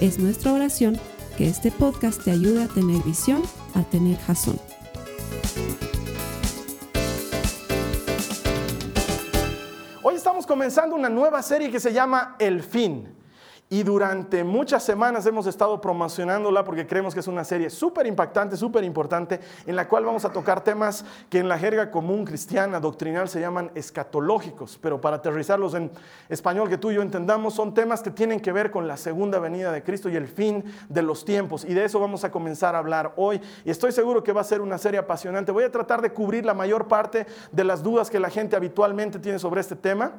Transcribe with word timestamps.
Es 0.00 0.18
nuestra 0.18 0.52
oración 0.52 1.00
que 1.38 1.48
este 1.48 1.70
podcast 1.70 2.22
te 2.22 2.30
ayude 2.30 2.64
a 2.64 2.68
tener 2.68 3.02
visión, 3.02 3.42
a 3.74 3.82
tener 3.82 4.18
jazón. 4.18 4.60
Hoy 10.02 10.16
estamos 10.16 10.46
comenzando 10.46 10.94
una 10.94 11.08
nueva 11.08 11.42
serie 11.42 11.70
que 11.70 11.80
se 11.80 11.94
llama 11.94 12.36
El 12.38 12.62
Fin. 12.62 13.15
Y 13.68 13.82
durante 13.82 14.44
muchas 14.44 14.84
semanas 14.84 15.26
hemos 15.26 15.48
estado 15.48 15.80
promocionándola 15.80 16.62
porque 16.62 16.86
creemos 16.86 17.14
que 17.14 17.18
es 17.18 17.26
una 17.26 17.42
serie 17.42 17.68
súper 17.68 18.06
impactante, 18.06 18.56
súper 18.56 18.84
importante, 18.84 19.40
en 19.66 19.74
la 19.74 19.88
cual 19.88 20.04
vamos 20.04 20.24
a 20.24 20.30
tocar 20.30 20.62
temas 20.62 21.04
que 21.28 21.40
en 21.40 21.48
la 21.48 21.58
jerga 21.58 21.90
común 21.90 22.24
cristiana, 22.24 22.78
doctrinal, 22.78 23.28
se 23.28 23.40
llaman 23.40 23.72
escatológicos, 23.74 24.78
pero 24.80 25.00
para 25.00 25.16
aterrizarlos 25.16 25.74
en 25.74 25.90
español 26.28 26.68
que 26.68 26.78
tú 26.78 26.92
y 26.92 26.94
yo 26.94 27.02
entendamos, 27.02 27.54
son 27.54 27.74
temas 27.74 28.02
que 28.02 28.12
tienen 28.12 28.38
que 28.38 28.52
ver 28.52 28.70
con 28.70 28.86
la 28.86 28.96
segunda 28.96 29.40
venida 29.40 29.72
de 29.72 29.82
Cristo 29.82 30.08
y 30.08 30.14
el 30.14 30.28
fin 30.28 30.62
de 30.88 31.02
los 31.02 31.24
tiempos. 31.24 31.64
Y 31.64 31.74
de 31.74 31.86
eso 31.86 31.98
vamos 31.98 32.22
a 32.22 32.30
comenzar 32.30 32.76
a 32.76 32.78
hablar 32.78 33.14
hoy. 33.16 33.40
Y 33.64 33.70
estoy 33.70 33.90
seguro 33.90 34.22
que 34.22 34.30
va 34.30 34.42
a 34.42 34.44
ser 34.44 34.60
una 34.60 34.78
serie 34.78 35.00
apasionante. 35.00 35.50
Voy 35.50 35.64
a 35.64 35.72
tratar 35.72 36.02
de 36.02 36.12
cubrir 36.12 36.44
la 36.44 36.54
mayor 36.54 36.86
parte 36.86 37.26
de 37.50 37.64
las 37.64 37.82
dudas 37.82 38.10
que 38.10 38.20
la 38.20 38.30
gente 38.30 38.54
habitualmente 38.54 39.18
tiene 39.18 39.40
sobre 39.40 39.60
este 39.60 39.74
tema. 39.74 40.12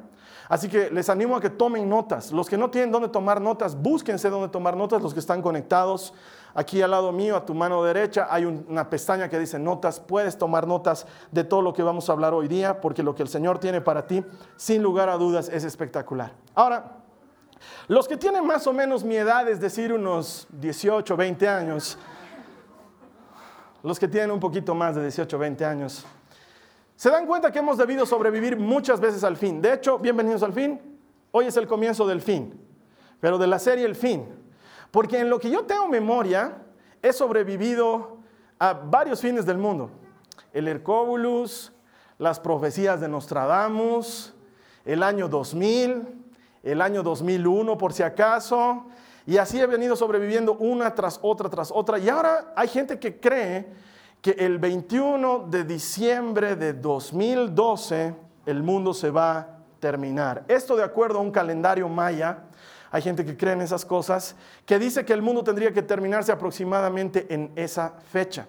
Así 0.48 0.68
que 0.68 0.90
les 0.90 1.08
animo 1.10 1.36
a 1.36 1.40
que 1.40 1.50
tomen 1.50 1.88
notas. 1.88 2.32
Los 2.32 2.48
que 2.48 2.56
no 2.56 2.70
tienen 2.70 2.90
dónde 2.90 3.08
tomar 3.08 3.40
notas, 3.40 3.76
búsquense 3.76 4.30
dónde 4.30 4.48
tomar 4.48 4.76
notas. 4.76 5.02
Los 5.02 5.12
que 5.12 5.20
están 5.20 5.42
conectados, 5.42 6.14
aquí 6.54 6.80
al 6.80 6.90
lado 6.90 7.12
mío, 7.12 7.36
a 7.36 7.44
tu 7.44 7.54
mano 7.54 7.82
derecha, 7.84 8.28
hay 8.30 8.46
una 8.46 8.88
pestaña 8.88 9.28
que 9.28 9.38
dice 9.38 9.58
notas. 9.58 10.00
Puedes 10.00 10.38
tomar 10.38 10.66
notas 10.66 11.06
de 11.30 11.44
todo 11.44 11.60
lo 11.60 11.74
que 11.74 11.82
vamos 11.82 12.08
a 12.08 12.12
hablar 12.12 12.32
hoy 12.32 12.48
día, 12.48 12.80
porque 12.80 13.02
lo 13.02 13.14
que 13.14 13.22
el 13.22 13.28
Señor 13.28 13.58
tiene 13.58 13.82
para 13.82 14.06
ti, 14.06 14.24
sin 14.56 14.82
lugar 14.82 15.10
a 15.10 15.18
dudas, 15.18 15.50
es 15.50 15.64
espectacular. 15.64 16.32
Ahora, 16.54 16.96
los 17.86 18.08
que 18.08 18.16
tienen 18.16 18.46
más 18.46 18.66
o 18.66 18.72
menos 18.72 19.04
mi 19.04 19.16
edad, 19.16 19.48
es 19.48 19.60
decir, 19.60 19.92
unos 19.92 20.46
18, 20.52 21.16
20 21.16 21.48
años, 21.48 21.98
los 23.82 23.98
que 23.98 24.08
tienen 24.08 24.30
un 24.30 24.40
poquito 24.40 24.74
más 24.74 24.96
de 24.96 25.02
18, 25.02 25.38
20 25.38 25.64
años, 25.64 26.06
se 26.98 27.10
dan 27.10 27.26
cuenta 27.26 27.52
que 27.52 27.60
hemos 27.60 27.78
debido 27.78 28.04
sobrevivir 28.04 28.58
muchas 28.58 28.98
veces 28.98 29.22
al 29.22 29.36
fin. 29.36 29.62
De 29.62 29.72
hecho, 29.72 30.00
bienvenidos 30.00 30.42
al 30.42 30.52
fin. 30.52 30.80
Hoy 31.30 31.46
es 31.46 31.56
el 31.56 31.68
comienzo 31.68 32.04
del 32.08 32.20
fin, 32.20 32.60
pero 33.20 33.38
de 33.38 33.46
la 33.46 33.60
serie 33.60 33.84
El 33.84 33.94
fin. 33.94 34.26
Porque 34.90 35.20
en 35.20 35.30
lo 35.30 35.38
que 35.38 35.48
yo 35.48 35.64
tengo 35.64 35.86
memoria, 35.86 36.60
he 37.00 37.12
sobrevivido 37.12 38.18
a 38.58 38.72
varios 38.72 39.20
fines 39.20 39.46
del 39.46 39.58
mundo. 39.58 39.92
El 40.52 40.66
Hercóbulus, 40.66 41.70
las 42.18 42.40
profecías 42.40 43.00
de 43.00 43.06
Nostradamus, 43.06 44.34
el 44.84 45.04
año 45.04 45.28
2000, 45.28 46.02
el 46.64 46.82
año 46.82 47.04
2001 47.04 47.78
por 47.78 47.92
si 47.92 48.02
acaso. 48.02 48.86
Y 49.24 49.36
así 49.36 49.60
he 49.60 49.66
venido 49.66 49.94
sobreviviendo 49.94 50.54
una 50.54 50.92
tras 50.96 51.20
otra, 51.22 51.48
tras 51.48 51.70
otra. 51.70 52.00
Y 52.00 52.08
ahora 52.08 52.52
hay 52.56 52.66
gente 52.66 52.98
que 52.98 53.20
cree 53.20 53.68
que 54.20 54.32
el 54.32 54.58
21 54.58 55.46
de 55.48 55.64
diciembre 55.64 56.56
de 56.56 56.72
2012 56.72 58.14
el 58.46 58.62
mundo 58.62 58.94
se 58.94 59.10
va 59.10 59.38
a 59.38 59.48
terminar. 59.78 60.44
Esto 60.48 60.74
de 60.76 60.82
acuerdo 60.82 61.18
a 61.18 61.22
un 61.22 61.30
calendario 61.30 61.88
maya, 61.88 62.44
hay 62.90 63.02
gente 63.02 63.24
que 63.24 63.36
cree 63.36 63.52
en 63.52 63.60
esas 63.60 63.84
cosas, 63.84 64.34
que 64.64 64.78
dice 64.78 65.04
que 65.04 65.12
el 65.12 65.22
mundo 65.22 65.44
tendría 65.44 65.72
que 65.72 65.82
terminarse 65.82 66.32
aproximadamente 66.32 67.26
en 67.32 67.52
esa 67.56 67.94
fecha. 68.10 68.48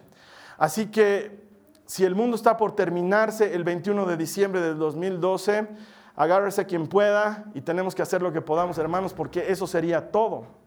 Así 0.58 0.88
que 0.88 1.47
si 1.85 2.06
el 2.06 2.16
mundo 2.16 2.35
está 2.35 2.56
por 2.56 2.75
terminarse 2.75 3.53
el 3.53 3.63
21 3.63 4.06
de 4.06 4.16
diciembre 4.18 4.62
de 4.62 4.74
2012, 4.74 5.68
agárrese 6.16 6.66
quien 6.66 6.88
pueda 6.88 7.46
y 7.53 7.62
tenemos 7.62 7.94
que 7.94 8.02
hacer 8.02 8.22
lo 8.22 8.31
que 8.31 8.41
podamos, 8.41 8.78
hermanos, 8.78 9.13
porque 9.13 9.52
eso 9.52 9.68
sería 9.68 10.12
todo. 10.12 10.59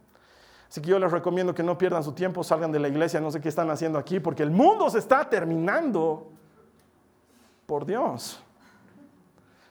Así 0.72 0.80
que 0.80 0.88
yo 0.88 0.98
les 0.98 1.12
recomiendo 1.12 1.54
que 1.54 1.62
no 1.62 1.76
pierdan 1.76 2.02
su 2.02 2.12
tiempo, 2.12 2.42
salgan 2.42 2.72
de 2.72 2.78
la 2.78 2.88
iglesia, 2.88 3.20
no 3.20 3.30
sé 3.30 3.42
qué 3.42 3.50
están 3.50 3.68
haciendo 3.68 3.98
aquí, 3.98 4.20
porque 4.20 4.42
el 4.42 4.50
mundo 4.50 4.88
se 4.88 5.00
está 5.00 5.28
terminando. 5.28 6.30
Por 7.66 7.84
Dios. 7.84 8.42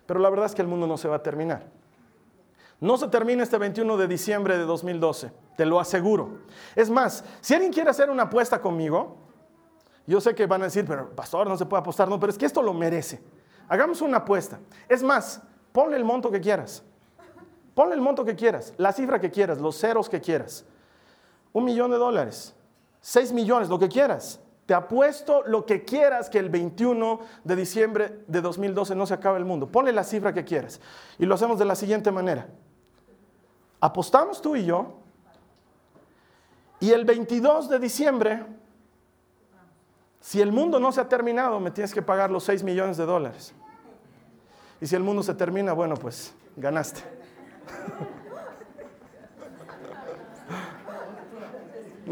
Pero 0.05 0.19
la 0.19 0.29
verdad 0.29 0.45
es 0.45 0.53
que 0.53 0.61
el 0.61 0.67
mundo 0.67 0.85
no 0.85 0.97
se 0.97 1.07
va 1.07 1.15
a 1.15 1.23
terminar. 1.23 1.65
No 2.79 2.97
se 2.97 3.07
termina 3.07 3.41
este 3.41 3.57
21 3.57 3.97
de 3.97 4.07
diciembre 4.07 4.59
de 4.59 4.63
2012, 4.63 5.31
te 5.57 5.65
lo 5.65 5.79
aseguro. 5.79 6.37
Es 6.75 6.87
más, 6.91 7.25
si 7.41 7.55
alguien 7.55 7.73
quiere 7.73 7.89
hacer 7.89 8.11
una 8.11 8.23
apuesta 8.23 8.61
conmigo, 8.61 9.17
yo 10.05 10.21
sé 10.21 10.35
que 10.35 10.45
van 10.45 10.61
a 10.61 10.65
decir, 10.65 10.85
pero 10.85 11.09
pastor, 11.15 11.47
no 11.47 11.57
se 11.57 11.65
puede 11.65 11.81
apostar, 11.81 12.09
no, 12.09 12.19
pero 12.19 12.31
es 12.31 12.37
que 12.37 12.45
esto 12.45 12.61
lo 12.61 12.75
merece. 12.75 13.23
Hagamos 13.67 14.03
una 14.03 14.17
apuesta. 14.17 14.59
Es 14.87 15.01
más, 15.01 15.41
ponle 15.71 15.97
el 15.97 16.03
monto 16.03 16.29
que 16.29 16.39
quieras. 16.39 16.83
Ponle 17.73 17.95
el 17.95 18.01
monto 18.01 18.23
que 18.23 18.35
quieras, 18.35 18.75
la 18.77 18.93
cifra 18.93 19.19
que 19.19 19.31
quieras, 19.31 19.59
los 19.59 19.79
ceros 19.79 20.07
que 20.07 20.21
quieras 20.21 20.67
un 21.53 21.65
millón 21.65 21.91
de 21.91 21.97
dólares, 21.97 22.53
seis 22.99 23.31
millones, 23.31 23.69
lo 23.69 23.79
que 23.79 23.89
quieras. 23.89 24.39
Te 24.65 24.73
apuesto 24.73 25.43
lo 25.45 25.65
que 25.65 25.83
quieras 25.83 26.29
que 26.29 26.39
el 26.39 26.49
21 26.49 27.19
de 27.43 27.55
diciembre 27.55 28.23
de 28.27 28.41
2012 28.41 28.95
no 28.95 29.05
se 29.05 29.13
acabe 29.13 29.37
el 29.37 29.45
mundo. 29.45 29.67
Ponle 29.67 29.91
la 29.91 30.03
cifra 30.03 30.33
que 30.33 30.45
quieras. 30.45 30.79
Y 31.19 31.25
lo 31.25 31.35
hacemos 31.35 31.59
de 31.59 31.65
la 31.65 31.75
siguiente 31.75 32.11
manera. 32.11 32.47
Apostamos 33.81 34.41
tú 34.41 34.55
y 34.55 34.65
yo. 34.65 34.93
Y 36.79 36.91
el 36.91 37.03
22 37.03 37.69
de 37.69 37.79
diciembre, 37.79 38.45
si 40.21 40.39
el 40.39 40.51
mundo 40.51 40.79
no 40.79 40.91
se 40.91 41.01
ha 41.01 41.09
terminado, 41.09 41.59
me 41.59 41.71
tienes 41.71 41.93
que 41.93 42.01
pagar 42.01 42.31
los 42.31 42.43
6 42.45 42.63
millones 42.63 42.95
de 42.97 43.05
dólares. 43.05 43.53
Y 44.79 44.87
si 44.87 44.95
el 44.95 45.03
mundo 45.03 45.21
se 45.21 45.33
termina, 45.33 45.73
bueno, 45.73 45.95
pues 45.95 46.33
ganaste. 46.55 47.01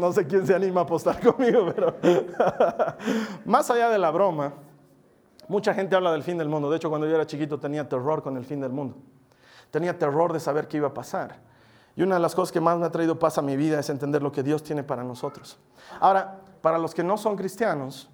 No 0.00 0.12
sé 0.12 0.26
quién 0.26 0.46
se 0.46 0.54
anima 0.54 0.80
a 0.80 0.84
apostar 0.84 1.20
conmigo, 1.34 1.70
pero 1.74 1.94
más 3.44 3.70
allá 3.70 3.90
de 3.90 3.98
la 3.98 4.10
broma, 4.10 4.54
mucha 5.48 5.74
gente 5.74 5.94
habla 5.94 6.12
del 6.12 6.22
fin 6.22 6.38
del 6.38 6.48
mundo. 6.48 6.70
De 6.70 6.78
hecho, 6.78 6.88
cuando 6.88 7.06
yo 7.06 7.14
era 7.14 7.26
chiquito 7.26 7.60
tenía 7.60 7.88
terror 7.88 8.22
con 8.22 8.36
el 8.36 8.44
fin 8.44 8.60
del 8.60 8.72
mundo. 8.72 8.96
Tenía 9.70 9.98
terror 9.98 10.32
de 10.32 10.40
saber 10.40 10.66
qué 10.66 10.78
iba 10.78 10.88
a 10.88 10.94
pasar. 10.94 11.36
Y 11.94 12.02
una 12.02 12.14
de 12.14 12.20
las 12.20 12.34
cosas 12.34 12.50
que 12.50 12.60
más 12.60 12.78
me 12.78 12.86
ha 12.86 12.90
traído 12.90 13.18
paz 13.18 13.36
a 13.38 13.42
mi 13.42 13.56
vida 13.56 13.78
es 13.78 13.90
entender 13.90 14.22
lo 14.22 14.32
que 14.32 14.42
Dios 14.42 14.62
tiene 14.62 14.82
para 14.82 15.04
nosotros. 15.04 15.58
Ahora, 16.00 16.40
para 16.62 16.78
los 16.78 16.94
que 16.94 17.04
no 17.04 17.18
son 17.18 17.36
cristianos, 17.36 18.08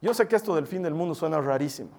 yo 0.00 0.14
sé 0.14 0.26
que 0.26 0.36
esto 0.36 0.54
del 0.54 0.66
fin 0.66 0.82
del 0.82 0.94
mundo 0.94 1.14
suena 1.14 1.40
rarísimo. 1.40 1.90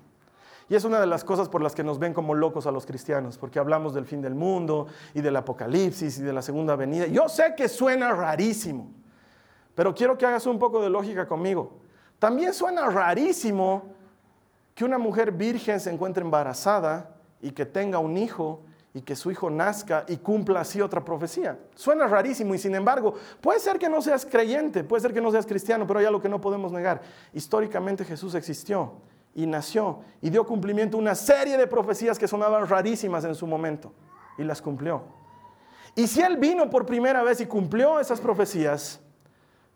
Y 0.69 0.75
es 0.75 0.85
una 0.85 0.99
de 1.01 1.05
las 1.05 1.23
cosas 1.23 1.49
por 1.49 1.61
las 1.61 1.75
que 1.75 1.83
nos 1.83 1.99
ven 1.99 2.13
como 2.13 2.33
locos 2.33 2.65
a 2.65 2.71
los 2.71 2.85
cristianos, 2.85 3.37
porque 3.37 3.59
hablamos 3.59 3.93
del 3.93 4.05
fin 4.05 4.21
del 4.21 4.35
mundo 4.35 4.87
y 5.13 5.21
del 5.21 5.35
apocalipsis 5.35 6.17
y 6.19 6.21
de 6.21 6.31
la 6.31 6.41
segunda 6.41 6.77
venida. 6.77 7.07
Yo 7.07 7.27
sé 7.27 7.55
que 7.57 7.67
suena 7.67 8.13
rarísimo. 8.13 9.00
Pero 9.75 9.93
quiero 9.95 10.17
que 10.17 10.25
hagas 10.25 10.45
un 10.45 10.59
poco 10.59 10.81
de 10.81 10.89
lógica 10.89 11.27
conmigo. 11.27 11.79
También 12.19 12.53
suena 12.53 12.87
rarísimo 12.89 13.83
que 14.75 14.85
una 14.85 14.97
mujer 14.97 15.31
virgen 15.31 15.79
se 15.79 15.91
encuentre 15.91 16.23
embarazada 16.23 17.15
y 17.41 17.51
que 17.51 17.65
tenga 17.65 17.99
un 17.99 18.17
hijo 18.17 18.61
y 18.93 19.01
que 19.01 19.15
su 19.15 19.31
hijo 19.31 19.49
nazca 19.49 20.05
y 20.07 20.17
cumpla 20.17 20.61
así 20.61 20.81
otra 20.81 21.03
profecía. 21.03 21.57
Suena 21.75 22.07
rarísimo 22.07 22.53
y 22.53 22.57
sin 22.57 22.75
embargo, 22.75 23.13
puede 23.39 23.59
ser 23.59 23.79
que 23.79 23.89
no 23.89 24.01
seas 24.01 24.25
creyente, 24.25 24.83
puede 24.83 25.01
ser 25.01 25.13
que 25.13 25.21
no 25.21 25.31
seas 25.31 25.45
cristiano, 25.45 25.87
pero 25.87 25.99
hay 25.99 26.05
algo 26.05 26.21
que 26.21 26.29
no 26.29 26.41
podemos 26.41 26.71
negar. 26.71 27.01
Históricamente 27.33 28.03
Jesús 28.03 28.35
existió 28.35 28.93
y 29.33 29.45
nació 29.45 30.01
y 30.21 30.29
dio 30.29 30.45
cumplimiento 30.45 30.97
a 30.97 30.99
una 30.99 31.15
serie 31.15 31.57
de 31.57 31.67
profecías 31.67 32.19
que 32.19 32.27
sonaban 32.27 32.67
rarísimas 32.67 33.23
en 33.23 33.33
su 33.33 33.47
momento 33.47 33.93
y 34.37 34.43
las 34.43 34.61
cumplió. 34.61 35.03
Y 35.95 36.07
si 36.07 36.21
Él 36.21 36.37
vino 36.37 36.69
por 36.69 36.85
primera 36.85 37.23
vez 37.23 37.39
y 37.41 37.45
cumplió 37.45 37.99
esas 37.99 38.19
profecías, 38.19 38.99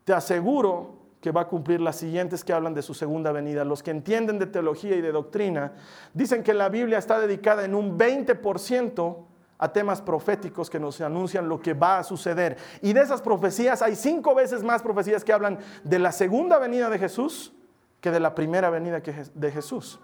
te 0.06 0.14
aseguro 0.14 0.96
que 1.20 1.32
va 1.32 1.42
a 1.42 1.48
cumplir 1.48 1.82
las 1.82 1.96
siguientes 1.96 2.44
que 2.44 2.54
hablan 2.54 2.76
de 2.76 2.84
su 2.84 2.94
segunda 2.94 3.32
venida. 3.32 3.66
Los 3.66 3.82
que 3.82 3.90
entienden 3.90 4.38
de 4.38 4.46
teología 4.46 4.96
y 4.96 5.02
de 5.02 5.12
doctrina 5.12 5.74
dicen 6.14 6.44
que 6.44 6.54
la 6.54 6.70
Biblia 6.70 7.00
está 7.00 7.20
dedicada 7.20 7.66
en 7.66 7.74
un 7.74 7.98
20% 7.98 9.18
a 9.58 9.74
temas 9.74 10.02
proféticos 10.02 10.70
que 10.70 10.80
nos 10.80 11.02
anuncian 11.02 11.50
lo 11.50 11.60
que 11.60 11.74
va 11.74 11.98
a 11.98 12.04
suceder. 12.04 12.58
Y 12.84 12.94
de 12.94 13.02
esas 13.02 13.24
profecías 13.24 13.82
hay 13.82 13.96
cinco 13.96 14.36
veces 14.36 14.64
más 14.64 14.84
profecías 14.84 15.24
que 15.24 15.34
hablan 15.34 15.58
de 15.84 15.98
la 15.98 16.12
segunda 16.12 16.60
venida 16.60 16.90
de 16.90 17.00
Jesús 17.00 17.54
que 18.00 18.12
de 18.12 18.20
la 18.20 18.36
primera 18.36 18.70
venida 18.70 19.00
de 19.00 19.52
Jesús. 19.52 20.00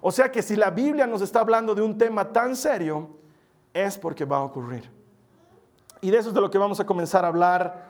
O 0.00 0.12
sea 0.12 0.30
que 0.30 0.40
si 0.40 0.54
la 0.54 0.70
Biblia 0.70 1.06
nos 1.06 1.20
está 1.20 1.40
hablando 1.40 1.74
de 1.74 1.82
un 1.82 1.98
tema 1.98 2.32
tan 2.32 2.54
serio, 2.54 3.08
es 3.74 3.98
porque 3.98 4.24
va 4.24 4.36
a 4.36 4.42
ocurrir. 4.42 4.88
Y 6.00 6.10
de 6.12 6.18
eso 6.18 6.28
es 6.28 6.34
de 6.34 6.40
lo 6.40 6.50
que 6.50 6.58
vamos 6.58 6.78
a 6.78 6.86
comenzar 6.86 7.24
a 7.24 7.28
hablar 7.28 7.89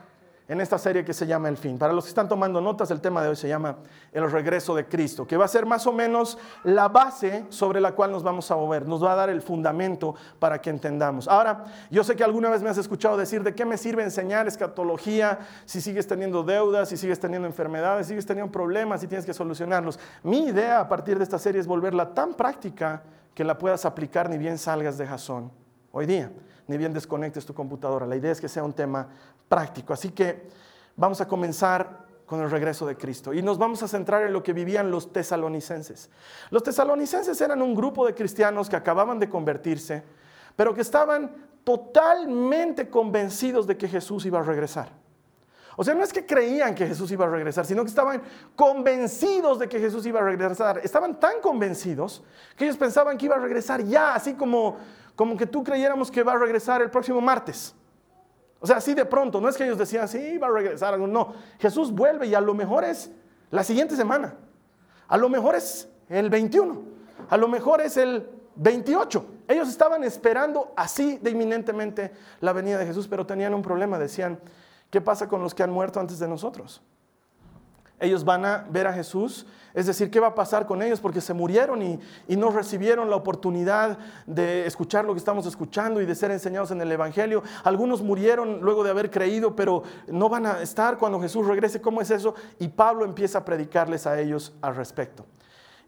en 0.50 0.60
esta 0.60 0.78
serie 0.78 1.04
que 1.04 1.14
se 1.14 1.28
llama 1.28 1.48
El 1.48 1.56
fin. 1.56 1.78
Para 1.78 1.92
los 1.92 2.04
que 2.04 2.08
están 2.08 2.28
tomando 2.28 2.60
notas, 2.60 2.90
el 2.90 3.00
tema 3.00 3.22
de 3.22 3.28
hoy 3.28 3.36
se 3.36 3.46
llama 3.46 3.76
El 4.10 4.28
regreso 4.28 4.74
de 4.74 4.84
Cristo, 4.84 5.24
que 5.24 5.36
va 5.36 5.44
a 5.44 5.48
ser 5.48 5.64
más 5.64 5.86
o 5.86 5.92
menos 5.92 6.38
la 6.64 6.88
base 6.88 7.46
sobre 7.50 7.80
la 7.80 7.92
cual 7.92 8.10
nos 8.10 8.24
vamos 8.24 8.50
a 8.50 8.56
mover, 8.56 8.88
nos 8.88 9.02
va 9.02 9.12
a 9.12 9.14
dar 9.14 9.30
el 9.30 9.42
fundamento 9.42 10.16
para 10.40 10.60
que 10.60 10.70
entendamos. 10.70 11.28
Ahora, 11.28 11.66
yo 11.88 12.02
sé 12.02 12.16
que 12.16 12.24
alguna 12.24 12.50
vez 12.50 12.62
me 12.62 12.68
has 12.68 12.78
escuchado 12.78 13.16
decir, 13.16 13.44
¿de 13.44 13.54
qué 13.54 13.64
me 13.64 13.78
sirve 13.78 14.02
enseñar 14.02 14.48
escatología 14.48 15.38
si 15.66 15.80
sigues 15.80 16.08
teniendo 16.08 16.42
deudas, 16.42 16.88
si 16.88 16.96
sigues 16.96 17.20
teniendo 17.20 17.46
enfermedades, 17.46 18.08
si 18.08 18.10
sigues 18.10 18.26
teniendo 18.26 18.50
problemas 18.50 19.04
y 19.04 19.06
tienes 19.06 19.24
que 19.24 19.32
solucionarlos? 19.32 20.00
Mi 20.24 20.46
idea 20.46 20.80
a 20.80 20.88
partir 20.88 21.16
de 21.16 21.22
esta 21.22 21.38
serie 21.38 21.60
es 21.60 21.68
volverla 21.68 22.12
tan 22.12 22.34
práctica 22.34 23.04
que 23.36 23.44
la 23.44 23.56
puedas 23.56 23.84
aplicar 23.84 24.28
ni 24.28 24.36
bien 24.36 24.58
salgas 24.58 24.98
de 24.98 25.06
jazón 25.06 25.52
hoy 25.92 26.06
día, 26.06 26.32
ni 26.66 26.76
bien 26.76 26.92
desconectes 26.92 27.46
tu 27.46 27.54
computadora. 27.54 28.04
La 28.04 28.16
idea 28.16 28.32
es 28.32 28.40
que 28.40 28.48
sea 28.48 28.64
un 28.64 28.72
tema 28.72 29.08
práctico. 29.50 29.92
Así 29.92 30.10
que 30.10 30.48
vamos 30.96 31.20
a 31.20 31.26
comenzar 31.26 32.06
con 32.24 32.40
el 32.40 32.48
regreso 32.48 32.86
de 32.86 32.96
Cristo 32.96 33.34
y 33.34 33.42
nos 33.42 33.58
vamos 33.58 33.82
a 33.82 33.88
centrar 33.88 34.22
en 34.22 34.32
lo 34.32 34.40
que 34.40 34.52
vivían 34.52 34.92
los 34.92 35.12
tesalonicenses. 35.12 36.08
Los 36.50 36.62
tesalonicenses 36.62 37.38
eran 37.40 37.60
un 37.60 37.74
grupo 37.74 38.06
de 38.06 38.14
cristianos 38.14 38.70
que 38.70 38.76
acababan 38.76 39.18
de 39.18 39.28
convertirse, 39.28 40.04
pero 40.54 40.72
que 40.72 40.82
estaban 40.82 41.48
totalmente 41.64 42.88
convencidos 42.88 43.66
de 43.66 43.76
que 43.76 43.88
Jesús 43.88 44.24
iba 44.26 44.38
a 44.38 44.44
regresar. 44.44 44.92
O 45.76 45.82
sea, 45.82 45.94
no 45.94 46.04
es 46.04 46.12
que 46.12 46.24
creían 46.24 46.74
que 46.74 46.86
Jesús 46.86 47.10
iba 47.10 47.24
a 47.24 47.28
regresar, 47.28 47.66
sino 47.66 47.82
que 47.82 47.88
estaban 47.88 48.22
convencidos 48.54 49.58
de 49.58 49.68
que 49.68 49.80
Jesús 49.80 50.06
iba 50.06 50.20
a 50.20 50.22
regresar. 50.22 50.78
Estaban 50.84 51.18
tan 51.18 51.40
convencidos 51.40 52.22
que 52.56 52.64
ellos 52.64 52.76
pensaban 52.76 53.18
que 53.18 53.26
iba 53.26 53.34
a 53.34 53.40
regresar 53.40 53.82
ya, 53.82 54.14
así 54.14 54.34
como, 54.34 54.76
como 55.16 55.36
que 55.36 55.46
tú 55.46 55.64
creyéramos 55.64 56.12
que 56.12 56.22
va 56.22 56.34
a 56.34 56.38
regresar 56.38 56.80
el 56.82 56.90
próximo 56.90 57.20
martes. 57.20 57.74
O 58.60 58.66
sea, 58.66 58.76
así 58.76 58.94
de 58.94 59.06
pronto, 59.06 59.40
no 59.40 59.48
es 59.48 59.56
que 59.56 59.64
ellos 59.64 59.78
decían, 59.78 60.06
sí, 60.06 60.36
va 60.38 60.48
a 60.48 60.50
regresar, 60.50 60.98
no, 60.98 61.34
Jesús 61.58 61.90
vuelve 61.90 62.26
y 62.26 62.34
a 62.34 62.40
lo 62.40 62.54
mejor 62.54 62.84
es 62.84 63.10
la 63.50 63.64
siguiente 63.64 63.96
semana, 63.96 64.34
a 65.08 65.16
lo 65.16 65.28
mejor 65.28 65.54
es 65.54 65.88
el 66.08 66.28
21, 66.28 66.82
a 67.30 67.36
lo 67.36 67.48
mejor 67.48 67.80
es 67.80 67.96
el 67.96 68.28
28. 68.56 69.26
Ellos 69.48 69.68
estaban 69.68 70.04
esperando 70.04 70.72
así 70.76 71.18
de 71.18 71.30
inminentemente 71.30 72.12
la 72.40 72.52
venida 72.52 72.78
de 72.78 72.86
Jesús, 72.86 73.08
pero 73.08 73.26
tenían 73.26 73.54
un 73.54 73.62
problema, 73.62 73.98
decían, 73.98 74.38
¿qué 74.90 75.00
pasa 75.00 75.26
con 75.26 75.42
los 75.42 75.54
que 75.54 75.62
han 75.62 75.70
muerto 75.70 75.98
antes 75.98 76.18
de 76.18 76.28
nosotros? 76.28 76.82
Ellos 77.98 78.24
van 78.24 78.44
a 78.44 78.66
ver 78.70 78.86
a 78.86 78.92
Jesús, 78.92 79.46
es 79.74 79.86
decir, 79.86 80.10
¿qué 80.10 80.18
va 80.18 80.28
a 80.28 80.34
pasar 80.34 80.66
con 80.66 80.82
ellos? 80.82 81.00
Porque 81.00 81.20
se 81.20 81.32
murieron 81.34 81.82
y, 81.82 82.00
no 82.36 82.50
recibieron 82.50 83.10
la 83.10 83.16
oportunidad 83.16 83.98
de 84.26 84.66
escuchar 84.66 85.04
lo 85.04 85.12
que 85.12 85.18
estamos 85.18 85.46
escuchando 85.46 86.00
y 86.00 86.06
de 86.06 86.14
ser 86.14 86.30
enseñados 86.30 86.70
en 86.70 86.80
el 86.80 86.90
Evangelio. 86.90 87.42
Algunos 87.64 88.02
murieron 88.02 88.60
luego 88.60 88.82
de 88.82 88.90
haber 88.90 89.10
creído, 89.10 89.54
pero 89.54 89.82
no 90.08 90.28
van 90.28 90.46
a 90.46 90.62
estar 90.62 90.98
cuando 90.98 91.20
Jesús 91.20 91.46
regrese. 91.46 91.80
¿Cómo 91.80 92.00
es 92.00 92.10
eso? 92.10 92.34
Y 92.58 92.68
Pablo 92.68 93.04
empieza 93.04 93.38
a 93.38 93.44
predicarles 93.44 94.06
a 94.06 94.18
ellos 94.18 94.54
al 94.62 94.74
respecto. 94.74 95.26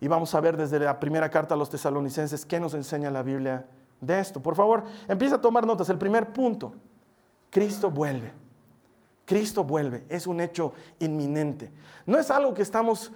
Y 0.01 0.09
vamos 0.09 0.35
a 0.35 0.41
ver 0.41 0.57
desde 0.57 0.79
la 0.79 0.99
primera 1.01 1.31
carta 1.31 1.55
a 1.55 1.57
los 1.57 1.71
tesalonicenses 1.71 2.45
qué 2.45 2.61
nos 2.61 2.75
enseña 2.75 3.11
la 3.11 3.23
Biblia 3.23 3.67
de 4.01 4.19
esto. 4.21 4.41
Por 4.41 4.55
favor, 4.55 4.85
empieza 5.09 5.37
a 5.37 5.41
tomar 5.41 5.67
notas. 5.67 5.89
El 5.89 5.99
primer 5.99 6.33
punto, 6.33 6.75
Cristo 7.51 7.91
vuelve. 7.91 8.33
Cristo 9.25 9.65
vuelve, 9.65 10.05
es 10.09 10.27
un 10.27 10.41
hecho 10.41 10.73
inminente. 10.99 11.73
No 12.07 12.19
es 12.19 12.31
algo 12.31 12.53
que 12.53 12.63
estamos 12.63 13.13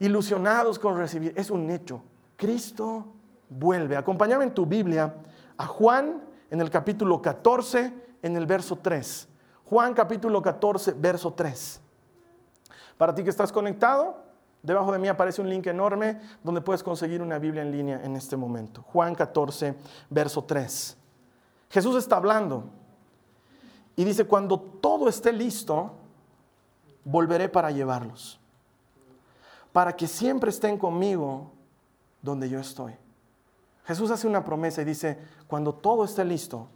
ilusionados 0.00 0.78
con 0.78 0.96
recibir, 0.96 1.32
es 1.36 1.50
un 1.50 1.70
hecho. 1.70 2.02
Cristo 2.36 3.06
vuelve. 3.48 3.96
Acompáñame 3.96 4.44
en 4.44 4.54
tu 4.54 4.66
Biblia 4.66 5.14
a 5.56 5.66
Juan 5.66 6.22
en 6.50 6.60
el 6.60 6.70
capítulo 6.70 7.22
14, 7.22 7.92
en 8.22 8.36
el 8.36 8.46
verso 8.46 8.76
3. 8.76 9.28
Juan 9.66 9.94
capítulo 9.94 10.42
14, 10.42 10.94
verso 10.94 11.32
3. 11.32 11.80
Para 12.96 13.14
ti 13.14 13.22
que 13.22 13.30
estás 13.30 13.52
conectado, 13.52 14.24
debajo 14.62 14.90
de 14.90 14.98
mí 14.98 15.06
aparece 15.06 15.40
un 15.40 15.48
link 15.48 15.66
enorme 15.66 16.20
donde 16.42 16.60
puedes 16.60 16.82
conseguir 16.82 17.22
una 17.22 17.38
Biblia 17.38 17.62
en 17.62 17.70
línea 17.70 18.00
en 18.02 18.16
este 18.16 18.36
momento. 18.36 18.82
Juan 18.82 19.14
14, 19.14 19.76
verso 20.08 20.42
3. 20.44 20.96
Jesús 21.68 21.96
está 21.96 22.16
hablando 22.16 22.64
y 23.96 24.04
dice, 24.04 24.24
cuando 24.24 24.58
todo 24.58 25.08
esté 25.08 25.32
listo, 25.32 25.92
volveré 27.04 27.48
para 27.48 27.70
llevarlos. 27.70 28.39
Para 29.72 29.94
que 29.94 30.06
siempre 30.06 30.50
estén 30.50 30.76
conmigo 30.76 31.52
donde 32.22 32.48
yo 32.48 32.58
estoy. 32.60 32.92
Jesús 33.84 34.10
hace 34.10 34.26
una 34.26 34.44
promesa 34.44 34.82
y 34.82 34.84
dice, 34.84 35.18
cuando 35.46 35.74
todo 35.74 36.04
esté 36.04 36.24
listo, 36.24 36.68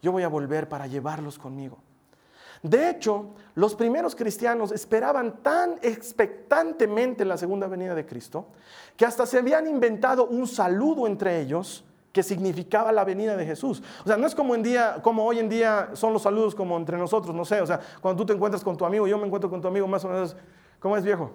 yo 0.00 0.12
voy 0.12 0.22
a 0.22 0.28
volver 0.28 0.68
para 0.68 0.86
llevarlos 0.86 1.38
conmigo. 1.38 1.78
De 2.62 2.88
hecho, 2.88 3.30
los 3.56 3.74
primeros 3.74 4.14
cristianos 4.14 4.70
esperaban 4.70 5.42
tan 5.42 5.78
expectantemente 5.82 7.24
la 7.24 7.36
segunda 7.36 7.66
venida 7.66 7.94
de 7.94 8.06
Cristo 8.06 8.46
que 8.96 9.04
hasta 9.04 9.26
se 9.26 9.38
habían 9.38 9.66
inventado 9.66 10.26
un 10.26 10.46
saludo 10.46 11.08
entre 11.08 11.40
ellos 11.40 11.84
que 12.12 12.22
significaba 12.22 12.92
la 12.92 13.04
venida 13.04 13.36
de 13.36 13.46
Jesús. 13.46 13.82
O 14.04 14.06
sea, 14.06 14.16
no 14.16 14.26
es 14.26 14.34
como, 14.34 14.54
en 14.54 14.62
día, 14.62 15.00
como 15.02 15.24
hoy 15.24 15.40
en 15.40 15.48
día 15.48 15.90
son 15.94 16.12
los 16.12 16.22
saludos 16.22 16.54
como 16.54 16.76
entre 16.76 16.98
nosotros, 16.98 17.34
no 17.34 17.44
sé, 17.44 17.60
o 17.60 17.66
sea, 17.66 17.80
cuando 18.00 18.22
tú 18.22 18.26
te 18.26 18.32
encuentras 18.34 18.62
con 18.62 18.76
tu 18.76 18.84
amigo, 18.84 19.08
yo 19.08 19.18
me 19.18 19.26
encuentro 19.26 19.50
con 19.50 19.60
tu 19.60 19.66
amigo 19.66 19.88
más 19.88 20.04
o 20.04 20.08
menos, 20.08 20.36
¿cómo 20.78 20.96
es 20.96 21.02
viejo? 21.02 21.32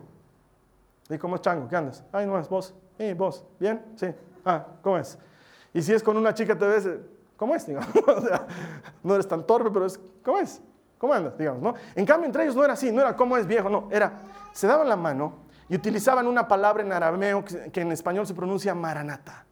¿Y 1.10 1.18
cómo 1.18 1.36
es 1.36 1.42
chango? 1.42 1.68
¿Qué 1.68 1.76
andas? 1.76 2.04
Ay, 2.12 2.26
no 2.26 2.38
es, 2.40 2.50
vos. 2.50 2.74
¿Y 3.00 3.14
vos? 3.14 3.46
¿Bien? 3.60 3.84
Sí. 3.96 4.08
Ah, 4.46 4.66
¿cómo 4.82 4.98
es? 4.98 5.18
Y 5.74 5.82
si 5.82 5.94
es 5.94 6.04
con 6.04 6.18
una 6.18 6.34
chica, 6.34 6.58
te 6.58 6.66
ves, 6.66 6.90
¿cómo 7.36 7.56
es? 7.56 7.68
o 8.08 8.22
sea, 8.22 8.48
no 9.04 9.14
eres 9.16 9.28
tan 9.28 9.46
torpe, 9.46 9.70
pero 9.72 9.86
es, 9.86 10.00
¿cómo 10.24 10.40
es? 10.40 10.62
¿Cómo 10.98 11.14
andas? 11.14 11.38
Digamos, 11.38 11.62
¿no? 11.62 11.74
En 11.96 12.06
cambio, 12.06 12.26
entre 12.26 12.44
ellos 12.44 12.56
no 12.56 12.64
era 12.64 12.74
así, 12.74 12.92
no 12.92 13.02
era 13.02 13.16
cómo 13.16 13.38
es 13.38 13.46
viejo, 13.46 13.70
no, 13.70 13.88
era, 13.92 14.22
se 14.52 14.66
daban 14.66 14.90
la 14.90 14.96
mano 14.96 15.46
y 15.70 15.76
utilizaban 15.76 16.26
una 16.28 16.48
palabra 16.48 16.82
en 16.82 16.92
arameo 16.92 17.44
que 17.46 17.82
en 17.82 17.92
español 17.92 18.26
se 18.26 18.34
pronuncia 18.34 18.74
maranata. 18.74 19.46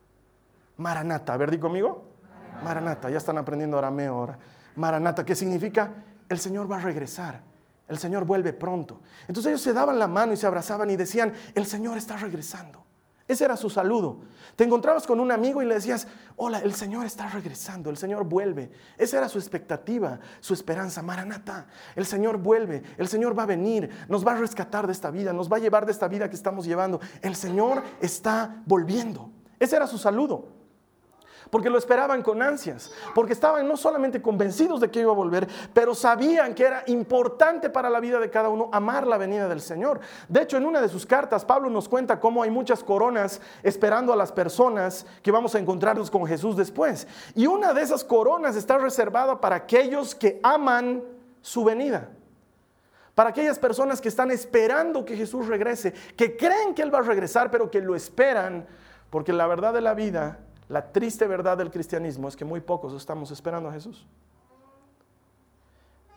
Maranata. 0.78 1.34
A 1.34 1.38
ver, 1.38 1.52
di 1.52 1.58
conmigo. 1.58 2.04
Maranata. 2.64 3.10
Ya 3.10 3.18
están 3.18 3.38
aprendiendo 3.38 3.78
arameo 3.78 4.14
ahora. 4.14 4.38
Maranata, 4.76 5.24
¿qué 5.26 5.36
significa? 5.36 5.92
El 6.28 6.40
Señor 6.40 6.70
va 6.70 6.78
a 6.78 6.80
regresar. 6.80 7.42
El 7.88 7.98
Señor 7.98 8.26
vuelve 8.26 8.54
pronto. 8.54 9.02
Entonces 9.28 9.52
ellos 9.52 9.62
se 9.62 9.74
daban 9.74 10.00
la 10.00 10.08
mano 10.08 10.34
y 10.34 10.38
se 10.38 10.48
abrazaban 10.48 10.90
y 10.90 10.96
decían, 10.96 11.34
el 11.54 11.66
Señor 11.66 11.98
está 11.98 12.18
regresando. 12.18 12.84
Ese 13.28 13.44
era 13.44 13.58
su 13.58 13.72
saludo. 13.72 14.20
Te 14.56 14.64
encontrabas 14.64 15.08
con 15.08 15.20
un 15.20 15.32
amigo 15.32 15.62
y 15.62 15.66
le 15.66 15.76
decías, 15.76 16.08
hola, 16.36 16.60
el 16.60 16.74
Señor 16.76 17.06
está 17.06 17.28
regresando, 17.28 17.90
el 17.90 17.98
Señor 17.98 18.24
vuelve. 18.24 18.72
Esa 18.98 19.18
era 19.18 19.30
su 19.30 19.40
expectativa, 19.40 20.20
su 20.40 20.54
esperanza. 20.54 21.02
Maranata, 21.02 21.66
el 21.96 22.06
Señor 22.06 22.38
vuelve, 22.38 22.84
el 22.98 23.08
Señor 23.08 23.38
va 23.38 23.44
a 23.44 23.48
venir, 23.48 23.90
nos 24.10 24.26
va 24.26 24.34
a 24.34 24.38
rescatar 24.38 24.86
de 24.86 24.94
esta 24.94 25.10
vida, 25.10 25.34
nos 25.34 25.52
va 25.52 25.58
a 25.58 25.60
llevar 25.60 25.88
de 25.88 25.92
esta 25.92 26.08
vida 26.08 26.30
que 26.30 26.36
estamos 26.36 26.66
llevando. 26.66 27.00
El 27.22 27.36
Señor 27.36 27.84
está 28.00 28.62
volviendo. 28.68 29.32
Ese 29.60 29.76
era 29.76 29.88
su 29.88 29.98
saludo 29.98 30.65
porque 31.56 31.70
lo 31.70 31.78
esperaban 31.78 32.22
con 32.22 32.42
ansias, 32.42 32.92
porque 33.14 33.32
estaban 33.32 33.66
no 33.66 33.78
solamente 33.78 34.22
convencidos 34.22 34.82
de 34.82 34.92
que 34.92 35.00
iba 35.00 35.14
a 35.14 35.16
volver, 35.16 35.48
pero 35.74 35.96
sabían 35.96 36.54
que 36.54 36.66
era 36.66 36.84
importante 36.88 37.70
para 37.70 37.90
la 37.90 38.02
vida 38.02 38.20
de 38.20 38.30
cada 38.30 38.50
uno 38.50 38.68
amar 38.74 39.08
la 39.08 39.18
venida 39.18 39.48
del 39.48 39.62
Señor. 39.62 40.02
De 40.28 40.42
hecho, 40.42 40.58
en 40.58 40.66
una 40.66 40.82
de 40.82 40.90
sus 40.90 41.06
cartas, 41.06 41.46
Pablo 41.46 41.70
nos 41.70 41.88
cuenta 41.88 42.20
cómo 42.20 42.44
hay 42.44 42.50
muchas 42.50 42.84
coronas 42.84 43.40
esperando 43.64 44.12
a 44.12 44.18
las 44.18 44.34
personas 44.34 45.06
que 45.24 45.32
vamos 45.32 45.56
a 45.56 45.60
encontrarnos 45.60 46.12
con 46.12 46.28
Jesús 46.28 46.58
después. 46.58 47.08
Y 47.36 47.48
una 47.48 47.74
de 47.74 47.84
esas 47.84 48.04
coronas 48.04 48.58
está 48.58 48.78
reservada 48.78 49.40
para 49.40 49.56
aquellos 49.56 50.14
que 50.14 50.42
aman 50.44 51.06
su 51.40 51.64
venida. 51.64 52.10
Para 53.14 53.30
aquellas 53.30 53.60
personas 53.60 54.02
que 54.02 54.10
están 54.10 54.30
esperando 54.30 55.06
que 55.06 55.16
Jesús 55.16 55.48
regrese, 55.48 55.94
que 56.18 56.36
creen 56.36 56.76
que 56.76 56.82
Él 56.82 56.94
va 56.94 57.00
a 57.00 57.04
regresar, 57.04 57.50
pero 57.50 57.72
que 57.72 57.80
lo 57.80 57.96
esperan, 57.96 58.68
porque 59.10 59.32
la 59.32 59.48
verdad 59.48 59.74
de 59.74 59.80
la 59.80 59.94
vida 59.94 60.40
la 60.68 60.92
triste 60.92 61.28
verdad 61.28 61.58
del 61.58 61.70
cristianismo 61.70 62.28
es 62.28 62.36
que 62.36 62.46
muy 62.46 62.60
pocos 62.60 62.94
estamos 62.94 63.30
esperando 63.32 63.70
a 63.70 63.74
Jesús. 63.74 64.08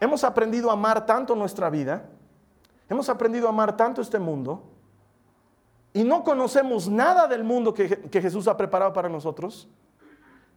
Hemos 0.00 0.24
aprendido 0.24 0.70
a 0.70 0.74
amar 0.74 1.04
tanto 1.04 1.34
nuestra 1.34 1.68
vida, 1.68 2.06
hemos 2.88 3.08
aprendido 3.08 3.46
a 3.46 3.50
amar 3.50 3.76
tanto 3.76 4.00
este 4.00 4.18
mundo, 4.18 4.62
y 5.92 6.04
no 6.04 6.22
conocemos 6.22 6.88
nada 6.88 7.26
del 7.26 7.44
mundo 7.44 7.74
que, 7.74 8.08
Jesús 8.12 8.46
ha 8.46 8.56
preparado 8.56 8.92
para 8.92 9.08
nosotros, 9.08 9.68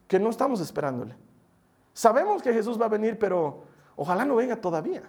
que 0.07 0.19
no 0.19 0.29
estamos 0.29 0.62
esperándole. 0.62 1.15
Sabemos 1.93 2.41
que 2.41 2.53
Jesús 2.53 2.79
va 2.79 2.86
a 2.86 2.89
venir, 2.89 3.17
pero 3.17 3.63
ojalá 3.95 4.24
no 4.24 4.36
venga 4.36 4.55
todavía. 4.55 5.03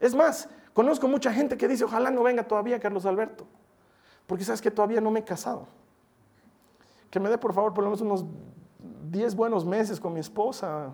Es 0.00 0.14
más, 0.14 0.48
conozco 0.72 1.06
mucha 1.06 1.32
gente 1.32 1.56
que 1.56 1.68
dice, 1.68 1.84
ojalá 1.84 2.10
no 2.10 2.22
venga 2.22 2.44
todavía 2.44 2.80
Carlos 2.80 3.04
Alberto, 3.04 3.46
porque 4.26 4.44
sabes 4.44 4.60
que 4.60 4.70
todavía 4.70 5.00
no 5.00 5.10
me 5.10 5.20
he 5.20 5.24
casado 5.24 5.68
que 7.16 7.20
me 7.20 7.30
dé 7.30 7.38
por 7.38 7.54
favor 7.54 7.72
por 7.72 7.82
lo 7.82 7.88
menos 7.88 8.02
unos 8.02 8.26
10 9.10 9.34
buenos 9.36 9.64
meses 9.64 9.98
con 9.98 10.12
mi 10.12 10.20
esposa. 10.20 10.90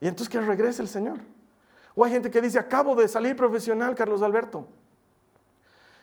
Y 0.00 0.06
entonces 0.06 0.28
que 0.28 0.40
regrese 0.40 0.82
el 0.82 0.86
Señor. 0.86 1.18
O 1.96 2.04
hay 2.04 2.12
gente 2.12 2.30
que 2.30 2.40
dice, 2.40 2.60
acabo 2.60 2.94
de 2.94 3.08
salir 3.08 3.34
profesional, 3.34 3.96
Carlos 3.96 4.22
Alberto. 4.22 4.68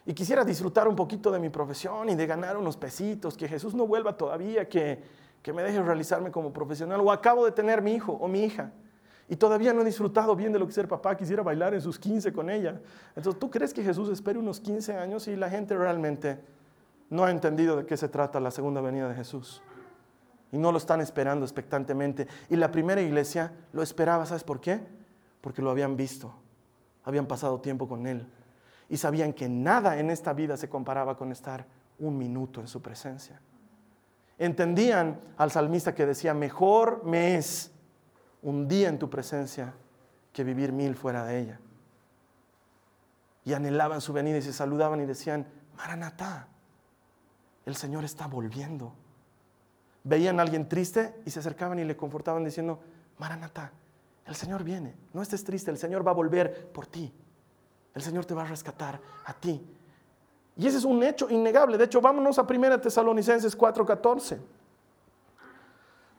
Y 0.05 0.13
quisiera 0.13 0.43
disfrutar 0.43 0.89
un 0.89 0.95
poquito 0.97 1.31
de 1.31 1.39
mi 1.39 1.47
profesión 1.47 2.09
y 2.09 2.15
de 2.15 2.27
ganar 2.27 2.57
unos 2.57 2.75
pesitos, 2.75 3.37
que 3.37 3.47
Jesús 3.47 3.73
no 3.73 3.87
vuelva 3.87 4.17
todavía, 4.17 4.67
que, 4.67 5.01
que 5.41 5.53
me 5.53 5.63
deje 5.63 5.81
realizarme 5.81 6.29
como 6.29 6.51
profesional. 6.51 6.99
O 6.99 7.09
acabo 7.09 7.45
de 7.45 7.53
tener 7.53 7.81
mi 7.81 7.93
hijo 7.93 8.11
o 8.11 8.27
mi 8.27 8.43
hija. 8.43 8.73
Y 9.29 9.37
todavía 9.37 9.71
no 9.71 9.83
he 9.83 9.85
disfrutado 9.85 10.35
bien 10.35 10.51
de 10.51 10.59
lo 10.59 10.67
que 10.67 10.73
ser 10.73 10.89
papá, 10.89 11.15
quisiera 11.15 11.43
bailar 11.43 11.73
en 11.73 11.79
sus 11.79 11.97
15 11.97 12.33
con 12.33 12.49
ella. 12.49 12.81
Entonces, 13.15 13.39
¿tú 13.39 13.49
crees 13.49 13.73
que 13.73 13.81
Jesús 13.81 14.09
espere 14.09 14.37
unos 14.37 14.59
15 14.59 14.97
años 14.97 15.29
y 15.29 15.37
la 15.37 15.49
gente 15.49 15.77
realmente 15.77 16.56
no 17.09 17.23
ha 17.25 17.31
entendido 17.31 17.77
de 17.77 17.85
qué 17.85 17.97
se 17.97 18.09
trata 18.09 18.39
la 18.39 18.51
segunda 18.51 18.81
venida 18.81 19.07
de 19.07 19.15
Jesús? 19.15 19.61
Y 20.51 20.57
no 20.57 20.71
lo 20.71 20.77
están 20.77 21.01
esperando 21.01 21.45
expectantemente. 21.45 22.27
Y 22.49 22.55
la 22.55 22.71
primera 22.71 23.01
iglesia 23.01 23.51
lo 23.73 23.81
esperaba, 23.81 24.25
¿sabes 24.25 24.43
por 24.43 24.61
qué? 24.61 24.81
Porque 25.41 25.61
lo 25.61 25.69
habían 25.69 25.97
visto, 25.97 26.33
habían 27.03 27.25
pasado 27.25 27.59
tiempo 27.59 27.87
con 27.87 28.07
Él 28.07 28.27
y 28.89 28.97
sabían 28.97 29.33
que 29.33 29.49
nada 29.49 29.99
en 29.99 30.09
esta 30.09 30.33
vida 30.33 30.57
se 30.57 30.69
comparaba 30.69 31.17
con 31.17 31.31
estar 31.31 31.65
un 31.99 32.17
minuto 32.17 32.61
en 32.61 32.67
su 32.67 32.81
presencia. 32.81 33.41
Entendían 34.37 35.19
al 35.37 35.51
salmista 35.51 35.95
que 35.95 36.05
decía, 36.05 36.33
mejor 36.33 37.03
me 37.03 37.35
es 37.35 37.71
un 38.41 38.67
día 38.67 38.87
en 38.89 38.99
tu 38.99 39.09
presencia 39.09 39.73
que 40.31 40.43
vivir 40.43 40.71
mil 40.71 40.95
fuera 40.95 41.25
de 41.25 41.39
ella. 41.39 41.59
Y 43.43 43.53
anhelaban 43.53 44.01
su 44.01 44.13
venida 44.13 44.37
y 44.37 44.41
se 44.41 44.53
saludaban 44.53 45.01
y 45.01 45.05
decían, 45.05 45.47
Maranatá, 45.75 46.47
el 47.67 47.75
Señor 47.75 48.05
está 48.05 48.27
volviendo. 48.27 48.93
Veían 50.05 50.39
a 50.39 50.43
alguien 50.43 50.69
triste 50.69 51.21
y 51.25 51.31
se 51.31 51.39
acercaban 51.39 51.77
y 51.77 51.83
le 51.83 51.97
confortaban 51.97 52.45
diciendo, 52.45 52.79
Maranatá, 53.17 53.73
el 54.25 54.35
Señor 54.35 54.63
viene, 54.63 54.95
no 55.13 55.21
estés 55.21 55.43
triste, 55.43 55.69
el 55.69 55.77
Señor 55.77 56.07
va 56.07 56.11
a 56.11 56.13
volver 56.13 56.71
por 56.71 56.87
ti. 56.87 57.13
El 57.93 58.01
Señor 58.01 58.25
te 58.25 58.33
va 58.33 58.43
a 58.43 58.45
rescatar 58.45 59.01
a 59.25 59.33
ti. 59.33 59.61
Y 60.55 60.65
ese 60.65 60.77
es 60.77 60.85
un 60.85 61.03
hecho 61.03 61.29
innegable. 61.29 61.77
De 61.77 61.83
hecho, 61.83 61.99
vámonos 61.99 62.39
a 62.39 62.43
1 62.43 62.79
Tesalonicenses 62.79 63.57
4:14. 63.57 64.39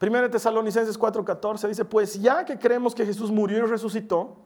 1 0.00 0.30
Tesalonicenses 0.30 0.98
4:14 0.98 1.66
dice, 1.66 1.84
pues 1.86 2.20
ya 2.20 2.44
que 2.44 2.58
creemos 2.58 2.94
que 2.94 3.06
Jesús 3.06 3.30
murió 3.30 3.58
y 3.58 3.70
resucitó, 3.70 4.36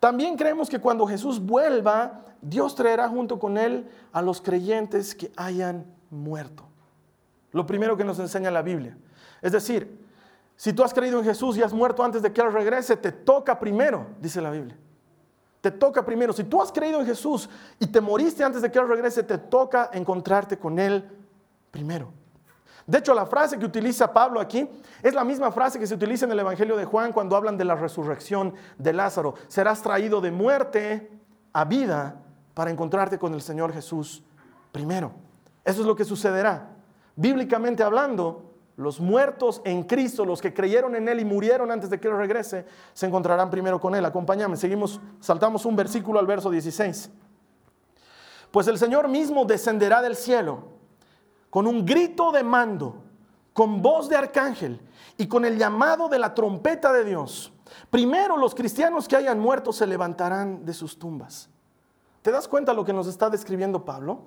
también 0.00 0.36
creemos 0.36 0.70
que 0.70 0.80
cuando 0.80 1.06
Jesús 1.06 1.38
vuelva, 1.38 2.24
Dios 2.40 2.74
traerá 2.74 3.10
junto 3.10 3.38
con 3.38 3.58
él 3.58 3.90
a 4.12 4.22
los 4.22 4.40
creyentes 4.40 5.14
que 5.14 5.30
hayan 5.36 5.93
muerto. 6.14 6.64
Lo 7.52 7.66
primero 7.66 7.96
que 7.96 8.04
nos 8.04 8.18
enseña 8.18 8.50
la 8.50 8.62
Biblia. 8.62 8.96
Es 9.42 9.52
decir, 9.52 10.04
si 10.56 10.72
tú 10.72 10.82
has 10.82 10.94
creído 10.94 11.18
en 11.18 11.24
Jesús 11.24 11.56
y 11.56 11.62
has 11.62 11.72
muerto 11.72 12.02
antes 12.02 12.22
de 12.22 12.32
que 12.32 12.40
Él 12.40 12.52
regrese, 12.52 12.96
te 12.96 13.12
toca 13.12 13.58
primero, 13.58 14.06
dice 14.20 14.40
la 14.40 14.50
Biblia. 14.50 14.76
Te 15.60 15.70
toca 15.70 16.04
primero. 16.04 16.32
Si 16.32 16.44
tú 16.44 16.60
has 16.60 16.70
creído 16.70 17.00
en 17.00 17.06
Jesús 17.06 17.48
y 17.78 17.86
te 17.86 18.00
moriste 18.00 18.44
antes 18.44 18.62
de 18.62 18.70
que 18.70 18.78
Él 18.78 18.88
regrese, 18.88 19.22
te 19.22 19.38
toca 19.38 19.90
encontrarte 19.92 20.58
con 20.58 20.78
Él 20.78 21.10
primero. 21.70 22.12
De 22.86 22.98
hecho, 22.98 23.14
la 23.14 23.24
frase 23.24 23.58
que 23.58 23.64
utiliza 23.64 24.12
Pablo 24.12 24.40
aquí 24.40 24.68
es 25.02 25.14
la 25.14 25.24
misma 25.24 25.50
frase 25.50 25.78
que 25.78 25.86
se 25.86 25.94
utiliza 25.94 26.26
en 26.26 26.32
el 26.32 26.40
Evangelio 26.40 26.76
de 26.76 26.84
Juan 26.84 27.12
cuando 27.12 27.34
hablan 27.34 27.56
de 27.56 27.64
la 27.64 27.76
resurrección 27.76 28.54
de 28.76 28.92
Lázaro. 28.92 29.34
Serás 29.48 29.82
traído 29.82 30.20
de 30.20 30.30
muerte 30.30 31.10
a 31.52 31.64
vida 31.64 32.20
para 32.52 32.70
encontrarte 32.70 33.18
con 33.18 33.32
el 33.32 33.40
Señor 33.40 33.72
Jesús 33.72 34.22
primero. 34.70 35.12
Eso 35.64 35.80
es 35.80 35.86
lo 35.86 35.96
que 35.96 36.04
sucederá. 36.04 36.76
Bíblicamente 37.16 37.82
hablando, 37.82 38.54
los 38.76 39.00
muertos 39.00 39.62
en 39.64 39.84
Cristo, 39.84 40.24
los 40.24 40.42
que 40.42 40.52
creyeron 40.52 40.96
en 40.96 41.08
Él 41.08 41.20
y 41.20 41.24
murieron 41.24 41.70
antes 41.70 41.90
de 41.90 42.00
que 42.00 42.08
Él 42.08 42.16
regrese, 42.16 42.66
se 42.92 43.06
encontrarán 43.06 43.50
primero 43.50 43.80
con 43.80 43.94
Él. 43.94 44.04
Acompáñame, 44.04 44.56
seguimos, 44.56 45.00
saltamos 45.20 45.64
un 45.64 45.76
versículo 45.76 46.18
al 46.18 46.26
verso 46.26 46.50
16. 46.50 47.10
Pues 48.50 48.66
el 48.68 48.78
Señor 48.78 49.08
mismo 49.08 49.44
descenderá 49.44 50.02
del 50.02 50.16
cielo 50.16 50.74
con 51.50 51.68
un 51.68 51.86
grito 51.86 52.32
de 52.32 52.42
mando, 52.42 52.96
con 53.52 53.80
voz 53.80 54.08
de 54.08 54.16
arcángel 54.16 54.80
y 55.16 55.28
con 55.28 55.44
el 55.44 55.56
llamado 55.56 56.08
de 56.08 56.18
la 56.18 56.34
trompeta 56.34 56.92
de 56.92 57.04
Dios. 57.04 57.52
Primero 57.90 58.36
los 58.36 58.54
cristianos 58.54 59.06
que 59.06 59.16
hayan 59.16 59.38
muerto 59.38 59.72
se 59.72 59.86
levantarán 59.86 60.64
de 60.64 60.74
sus 60.74 60.98
tumbas. 60.98 61.48
¿Te 62.22 62.32
das 62.32 62.48
cuenta 62.48 62.72
lo 62.72 62.84
que 62.84 62.92
nos 62.92 63.06
está 63.06 63.30
describiendo 63.30 63.84
Pablo? 63.84 64.22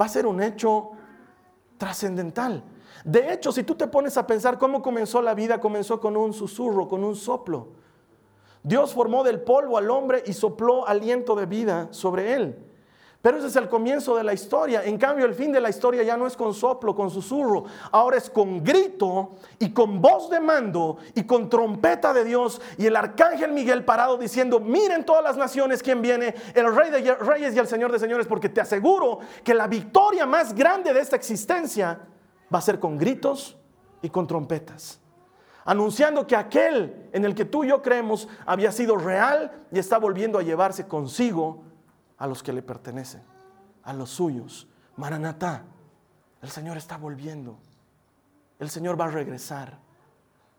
Va 0.00 0.06
a 0.06 0.08
ser 0.08 0.26
un 0.26 0.42
hecho 0.42 0.90
trascendental. 1.78 2.64
De 3.04 3.32
hecho, 3.32 3.52
si 3.52 3.64
tú 3.64 3.74
te 3.74 3.86
pones 3.86 4.16
a 4.16 4.26
pensar 4.26 4.58
cómo 4.58 4.82
comenzó 4.82 5.20
la 5.20 5.34
vida, 5.34 5.60
comenzó 5.60 6.00
con 6.00 6.16
un 6.16 6.32
susurro, 6.32 6.88
con 6.88 7.04
un 7.04 7.14
soplo. 7.14 7.68
Dios 8.62 8.94
formó 8.94 9.22
del 9.22 9.40
polvo 9.40 9.76
al 9.76 9.90
hombre 9.90 10.22
y 10.26 10.32
sopló 10.32 10.88
aliento 10.88 11.34
de 11.36 11.46
vida 11.46 11.88
sobre 11.90 12.32
él. 12.32 12.73
Pero 13.24 13.38
ese 13.38 13.46
es 13.46 13.56
el 13.56 13.70
comienzo 13.70 14.14
de 14.16 14.22
la 14.22 14.34
historia. 14.34 14.84
En 14.84 14.98
cambio, 14.98 15.24
el 15.24 15.34
fin 15.34 15.50
de 15.50 15.58
la 15.58 15.70
historia 15.70 16.02
ya 16.02 16.14
no 16.14 16.26
es 16.26 16.36
con 16.36 16.52
soplo, 16.52 16.94
con 16.94 17.08
susurro. 17.08 17.64
Ahora 17.90 18.18
es 18.18 18.28
con 18.28 18.62
grito 18.62 19.30
y 19.58 19.72
con 19.72 20.02
voz 20.02 20.28
de 20.28 20.40
mando 20.40 20.98
y 21.14 21.24
con 21.24 21.48
trompeta 21.48 22.12
de 22.12 22.22
Dios 22.22 22.60
y 22.76 22.84
el 22.84 22.94
arcángel 22.94 23.52
Miguel 23.52 23.82
parado 23.82 24.18
diciendo, 24.18 24.60
miren 24.60 25.06
todas 25.06 25.24
las 25.24 25.38
naciones 25.38 25.82
quién 25.82 26.02
viene, 26.02 26.34
el 26.52 26.76
rey 26.76 26.90
de 26.90 27.14
reyes 27.14 27.56
y 27.56 27.58
el 27.58 27.66
señor 27.66 27.90
de 27.90 27.98
señores, 27.98 28.26
porque 28.26 28.50
te 28.50 28.60
aseguro 28.60 29.20
que 29.42 29.54
la 29.54 29.68
victoria 29.68 30.26
más 30.26 30.54
grande 30.54 30.92
de 30.92 31.00
esta 31.00 31.16
existencia 31.16 32.00
va 32.54 32.58
a 32.58 32.60
ser 32.60 32.78
con 32.78 32.98
gritos 32.98 33.56
y 34.02 34.10
con 34.10 34.26
trompetas 34.26 35.00
anunciando 35.64 36.26
que 36.26 36.36
aquel 36.36 37.08
en 37.14 37.24
el 37.24 37.34
que 37.34 37.46
tú 37.46 37.64
y 37.64 37.68
yo 37.68 37.80
creemos 37.80 38.28
había 38.44 38.70
sido 38.70 38.98
real 38.98 39.64
y 39.72 39.78
está 39.78 39.96
volviendo 39.96 40.38
a 40.38 40.42
llevarse 40.42 40.86
consigo 40.86 41.62
a 42.24 42.26
los 42.26 42.42
que 42.42 42.54
le 42.54 42.62
pertenecen, 42.62 43.22
a 43.82 43.92
los 43.92 44.08
suyos. 44.08 44.66
Maranatá, 44.96 45.62
el 46.40 46.48
Señor 46.48 46.78
está 46.78 46.96
volviendo. 46.96 47.58
El 48.58 48.70
Señor 48.70 48.98
va 48.98 49.04
a 49.04 49.10
regresar. 49.10 49.76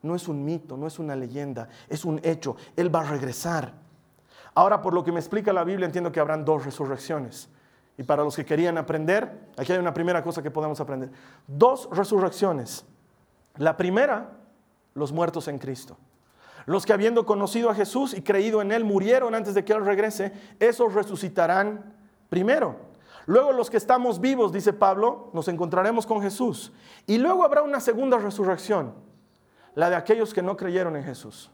No 0.03 0.13
es 0.13 0.27
un 0.27 0.45
mito, 0.45 0.77
no 0.77 0.85
es 0.85 0.99
una 0.99 1.15
leyenda, 1.15 1.67
es 1.89 2.05
un 2.05 2.21
hecho. 2.23 2.55
Él 2.75 2.93
va 2.93 3.01
a 3.01 3.05
regresar. 3.05 3.73
Ahora, 4.53 4.79
por 4.79 4.93
lo 4.93 5.03
que 5.03 5.11
me 5.11 5.19
explica 5.19 5.51
la 5.51 5.63
Biblia, 5.63 5.87
entiendo 5.87 6.11
que 6.11 6.19
habrán 6.19 6.45
dos 6.45 6.65
resurrecciones. 6.65 7.49
Y 7.97 8.03
para 8.03 8.23
los 8.23 8.35
que 8.35 8.45
querían 8.45 8.77
aprender, 8.77 9.49
aquí 9.57 9.73
hay 9.73 9.79
una 9.79 9.93
primera 9.93 10.21
cosa 10.21 10.43
que 10.43 10.51
podemos 10.51 10.79
aprender. 10.79 11.09
Dos 11.47 11.89
resurrecciones. 11.91 12.85
La 13.55 13.75
primera, 13.75 14.37
los 14.93 15.11
muertos 15.11 15.47
en 15.47 15.57
Cristo. 15.57 15.97
Los 16.65 16.85
que 16.85 16.93
habiendo 16.93 17.25
conocido 17.25 17.69
a 17.69 17.75
Jesús 17.75 18.13
y 18.13 18.21
creído 18.21 18.61
en 18.61 18.71
Él 18.71 18.83
murieron 18.83 19.35
antes 19.35 19.53
de 19.53 19.63
que 19.63 19.73
Él 19.73 19.85
regrese, 19.85 20.33
esos 20.59 20.93
resucitarán 20.93 21.93
primero. 22.29 22.75
Luego 23.27 23.51
los 23.51 23.69
que 23.69 23.77
estamos 23.77 24.19
vivos, 24.19 24.51
dice 24.51 24.73
Pablo, 24.73 25.29
nos 25.33 25.47
encontraremos 25.47 26.05
con 26.05 26.21
Jesús. 26.21 26.71
Y 27.07 27.17
luego 27.17 27.43
habrá 27.43 27.61
una 27.61 27.79
segunda 27.79 28.17
resurrección, 28.17 28.93
la 29.73 29.89
de 29.89 29.95
aquellos 29.95 30.33
que 30.33 30.41
no 30.41 30.57
creyeron 30.57 30.95
en 30.95 31.03
Jesús, 31.03 31.51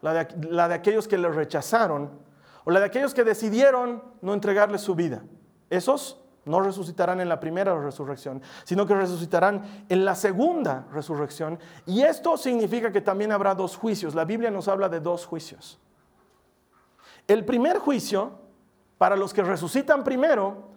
la 0.00 0.12
de, 0.12 0.74
aquellos 0.74 1.06
que 1.06 1.18
le 1.18 1.28
rechazaron 1.28 2.10
o 2.64 2.70
la 2.70 2.80
de 2.80 2.86
aquellos 2.86 3.14
que 3.14 3.24
decidieron 3.24 4.02
no 4.20 4.34
entregarle 4.34 4.78
su 4.78 4.94
vida. 4.94 5.22
Esos 5.70 6.21
no 6.44 6.60
resucitarán 6.60 7.20
en 7.20 7.28
la 7.28 7.38
primera 7.38 7.78
resurrección, 7.78 8.42
sino 8.64 8.86
que 8.86 8.94
resucitarán 8.94 9.84
en 9.88 10.04
la 10.04 10.14
segunda 10.14 10.86
resurrección. 10.92 11.58
Y 11.86 12.02
esto 12.02 12.36
significa 12.36 12.90
que 12.90 13.00
también 13.00 13.32
habrá 13.32 13.54
dos 13.54 13.76
juicios. 13.76 14.14
La 14.14 14.24
Biblia 14.24 14.50
nos 14.50 14.68
habla 14.68 14.88
de 14.88 15.00
dos 15.00 15.26
juicios. 15.26 15.78
El 17.28 17.44
primer 17.44 17.78
juicio, 17.78 18.32
para 18.98 19.16
los 19.16 19.32
que 19.32 19.42
resucitan 19.42 20.02
primero, 20.02 20.70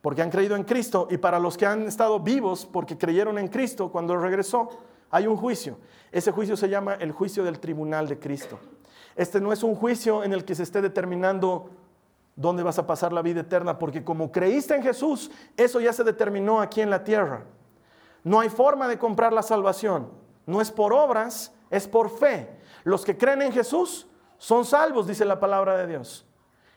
porque 0.00 0.22
han 0.22 0.30
creído 0.30 0.56
en 0.56 0.64
Cristo, 0.64 1.08
y 1.10 1.18
para 1.18 1.38
los 1.38 1.56
que 1.56 1.66
han 1.66 1.82
estado 1.86 2.20
vivos 2.20 2.64
porque 2.64 2.96
creyeron 2.96 3.38
en 3.38 3.48
Cristo 3.48 3.90
cuando 3.90 4.16
regresó, 4.16 4.70
hay 5.10 5.26
un 5.26 5.36
juicio. 5.36 5.78
Ese 6.10 6.32
juicio 6.32 6.56
se 6.56 6.68
llama 6.68 6.94
el 6.94 7.12
juicio 7.12 7.44
del 7.44 7.60
tribunal 7.60 8.08
de 8.08 8.18
Cristo. 8.18 8.58
Este 9.16 9.40
no 9.40 9.52
es 9.52 9.62
un 9.62 9.74
juicio 9.74 10.22
en 10.24 10.32
el 10.32 10.44
que 10.44 10.54
se 10.54 10.62
esté 10.62 10.80
determinando 10.80 11.70
dónde 12.38 12.62
vas 12.62 12.78
a 12.78 12.86
pasar 12.86 13.12
la 13.12 13.20
vida 13.20 13.40
eterna, 13.40 13.78
porque 13.78 14.04
como 14.04 14.30
creíste 14.30 14.76
en 14.76 14.82
Jesús, 14.82 15.28
eso 15.56 15.80
ya 15.80 15.92
se 15.92 16.04
determinó 16.04 16.60
aquí 16.60 16.80
en 16.80 16.88
la 16.88 17.02
tierra. 17.02 17.44
No 18.22 18.38
hay 18.38 18.48
forma 18.48 18.86
de 18.86 18.96
comprar 18.96 19.32
la 19.32 19.42
salvación. 19.42 20.12
No 20.46 20.60
es 20.60 20.70
por 20.70 20.92
obras, 20.92 21.52
es 21.68 21.88
por 21.88 22.16
fe. 22.16 22.48
Los 22.84 23.04
que 23.04 23.18
creen 23.18 23.42
en 23.42 23.52
Jesús 23.52 24.06
son 24.38 24.64
salvos, 24.64 25.08
dice 25.08 25.24
la 25.24 25.40
palabra 25.40 25.76
de 25.76 25.88
Dios. 25.88 26.24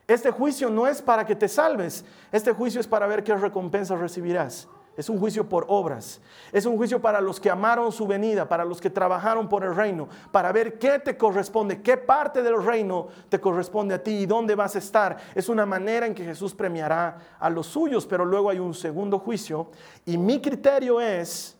Este 0.07 0.31
juicio 0.31 0.71
no 0.71 0.87
es 0.87 0.99
para 0.99 1.25
que 1.25 1.35
te 1.35 1.47
salves, 1.47 2.05
este 2.31 2.53
juicio 2.53 2.81
es 2.81 2.87
para 2.87 3.05
ver 3.05 3.23
qué 3.23 3.35
recompensas 3.35 3.99
recibirás. 3.99 4.67
Es 4.97 5.09
un 5.09 5.19
juicio 5.19 5.47
por 5.47 5.65
obras. 5.69 6.19
Es 6.51 6.65
un 6.65 6.75
juicio 6.75 7.01
para 7.01 7.21
los 7.21 7.39
que 7.39 7.49
amaron 7.49 7.91
su 7.91 8.05
venida, 8.05 8.47
para 8.47 8.65
los 8.65 8.81
que 8.81 8.89
trabajaron 8.89 9.47
por 9.47 9.63
el 9.63 9.73
reino, 9.73 10.09
para 10.31 10.51
ver 10.51 10.77
qué 10.77 10.99
te 10.99 11.15
corresponde, 11.15 11.81
qué 11.81 11.95
parte 11.95 12.43
del 12.43 12.61
reino 12.61 13.07
te 13.29 13.39
corresponde 13.39 13.95
a 13.95 14.03
ti 14.03 14.11
y 14.11 14.25
dónde 14.25 14.53
vas 14.53 14.75
a 14.75 14.79
estar. 14.79 15.17
Es 15.33 15.47
una 15.47 15.65
manera 15.65 16.05
en 16.05 16.13
que 16.13 16.25
Jesús 16.25 16.53
premiará 16.53 17.17
a 17.39 17.49
los 17.49 17.67
suyos, 17.67 18.05
pero 18.05 18.25
luego 18.25 18.49
hay 18.49 18.59
un 18.59 18.73
segundo 18.73 19.17
juicio. 19.17 19.71
Y 20.05 20.17
mi 20.17 20.41
criterio 20.41 20.99
es, 20.99 21.57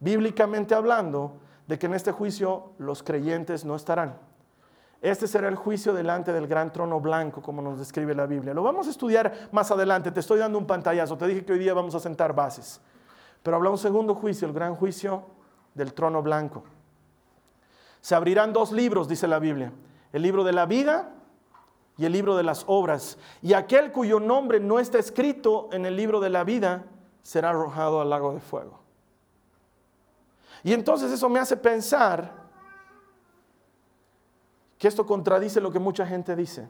bíblicamente 0.00 0.74
hablando, 0.74 1.38
de 1.68 1.78
que 1.78 1.86
en 1.86 1.94
este 1.94 2.12
juicio 2.12 2.72
los 2.78 3.02
creyentes 3.02 3.64
no 3.64 3.76
estarán. 3.76 4.33
Este 5.04 5.28
será 5.28 5.48
el 5.48 5.54
juicio 5.54 5.92
delante 5.92 6.32
del 6.32 6.46
gran 6.46 6.72
trono 6.72 6.98
blanco, 6.98 7.42
como 7.42 7.60
nos 7.60 7.78
describe 7.78 8.14
la 8.14 8.24
Biblia. 8.24 8.54
Lo 8.54 8.62
vamos 8.62 8.86
a 8.86 8.90
estudiar 8.90 9.50
más 9.52 9.70
adelante. 9.70 10.10
Te 10.10 10.20
estoy 10.20 10.38
dando 10.38 10.56
un 10.56 10.66
pantallazo. 10.66 11.18
Te 11.18 11.26
dije 11.26 11.44
que 11.44 11.52
hoy 11.52 11.58
día 11.58 11.74
vamos 11.74 11.94
a 11.94 12.00
sentar 12.00 12.34
bases. 12.34 12.80
Pero 13.42 13.58
habla 13.58 13.68
un 13.68 13.76
segundo 13.76 14.14
juicio, 14.14 14.48
el 14.48 14.54
gran 14.54 14.74
juicio 14.74 15.26
del 15.74 15.92
trono 15.92 16.22
blanco. 16.22 16.64
Se 18.00 18.14
abrirán 18.14 18.54
dos 18.54 18.72
libros, 18.72 19.06
dice 19.06 19.28
la 19.28 19.38
Biblia, 19.38 19.74
el 20.10 20.22
libro 20.22 20.42
de 20.42 20.52
la 20.52 20.64
vida 20.64 21.10
y 21.98 22.06
el 22.06 22.12
libro 22.12 22.34
de 22.34 22.42
las 22.44 22.64
obras. 22.66 23.18
Y 23.42 23.52
aquel 23.52 23.92
cuyo 23.92 24.20
nombre 24.20 24.58
no 24.58 24.80
está 24.80 24.98
escrito 24.98 25.68
en 25.72 25.84
el 25.84 25.96
libro 25.96 26.18
de 26.18 26.30
la 26.30 26.44
vida 26.44 26.86
será 27.22 27.50
arrojado 27.50 28.00
al 28.00 28.08
lago 28.08 28.32
de 28.32 28.40
fuego. 28.40 28.80
Y 30.62 30.72
entonces 30.72 31.12
eso 31.12 31.28
me 31.28 31.40
hace 31.40 31.58
pensar 31.58 32.43
que 34.84 34.88
esto 34.88 35.06
contradice 35.06 35.62
lo 35.62 35.72
que 35.72 35.78
mucha 35.78 36.06
gente 36.06 36.36
dice. 36.36 36.68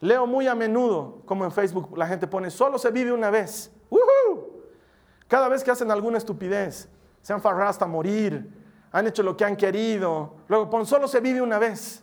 Leo 0.00 0.26
muy 0.26 0.48
a 0.48 0.56
menudo, 0.56 1.22
como 1.24 1.44
en 1.44 1.52
Facebook 1.52 1.96
la 1.96 2.04
gente 2.04 2.26
pone, 2.26 2.50
solo 2.50 2.78
se 2.78 2.90
vive 2.90 3.12
una 3.12 3.30
vez. 3.30 3.70
Cada 5.28 5.48
vez 5.48 5.62
que 5.62 5.70
hacen 5.70 5.88
alguna 5.92 6.18
estupidez, 6.18 6.88
se 7.22 7.32
han 7.32 7.40
farrado 7.40 7.70
hasta 7.70 7.86
morir, 7.86 8.50
han 8.90 9.06
hecho 9.06 9.22
lo 9.22 9.36
que 9.36 9.44
han 9.44 9.54
querido, 9.54 10.34
luego 10.48 10.68
ponen, 10.68 10.84
solo 10.84 11.06
se 11.06 11.20
vive 11.20 11.40
una 11.40 11.60
vez. 11.60 12.02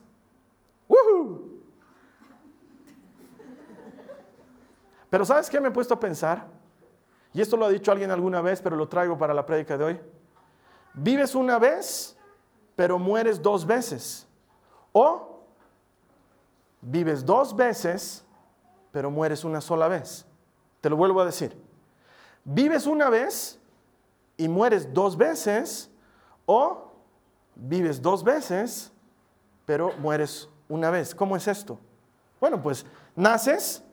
Pero 5.10 5.25
¿sabes 5.25 5.50
qué 5.50 5.60
me 5.60 5.67
he 5.67 5.72
puesto 5.72 5.95
a 5.95 6.00
pensar? 6.00 6.48
Y 7.33 7.41
esto 7.41 7.57
lo 7.57 7.65
ha 7.65 7.69
dicho 7.69 7.91
alguien 7.91 8.10
alguna 8.10 8.39
vez, 8.39 8.62
pero 8.62 8.77
lo 8.77 8.88
traigo 8.88 9.17
para 9.17 9.33
la 9.33 9.45
prédica 9.45 9.77
de 9.77 9.83
hoy. 9.83 10.00
Vives 10.93 11.36
una 11.36 11.60
vez, 11.60 12.17
pero 12.77 12.98
mueres 12.98 13.41
dos 13.41 13.65
veces. 13.65 14.29
O 14.93 15.41
vives 16.81 17.25
dos 17.25 17.55
veces, 17.55 18.23
pero 18.91 19.12
mueres 19.12 19.43
una 19.43 19.59
sola 19.59 19.89
vez. 19.89 20.25
Te 20.79 20.89
lo 20.89 20.95
vuelvo 20.95 21.19
a 21.19 21.25
decir. 21.25 21.57
Vives 22.45 22.85
una 22.85 23.09
vez 23.09 23.59
y 24.38 24.47
mueres 24.47 24.93
dos 24.93 25.17
veces, 25.17 25.89
o 26.45 26.91
vives 27.55 28.01
dos 28.01 28.23
veces, 28.23 28.91
pero 29.65 29.91
mueres 30.00 30.50
una 30.69 30.89
vez. 30.89 31.13
¿Cómo 31.15 31.35
es 31.35 31.47
esto? 31.47 31.79
Bueno, 32.39 32.62
pues 32.62 32.85
naces 33.15 33.83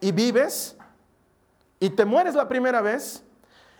y 0.00 0.10
vives 0.12 0.76
y 1.78 1.90
te 1.90 2.04
mueres 2.04 2.34
la 2.34 2.48
primera 2.48 2.80
vez 2.80 3.24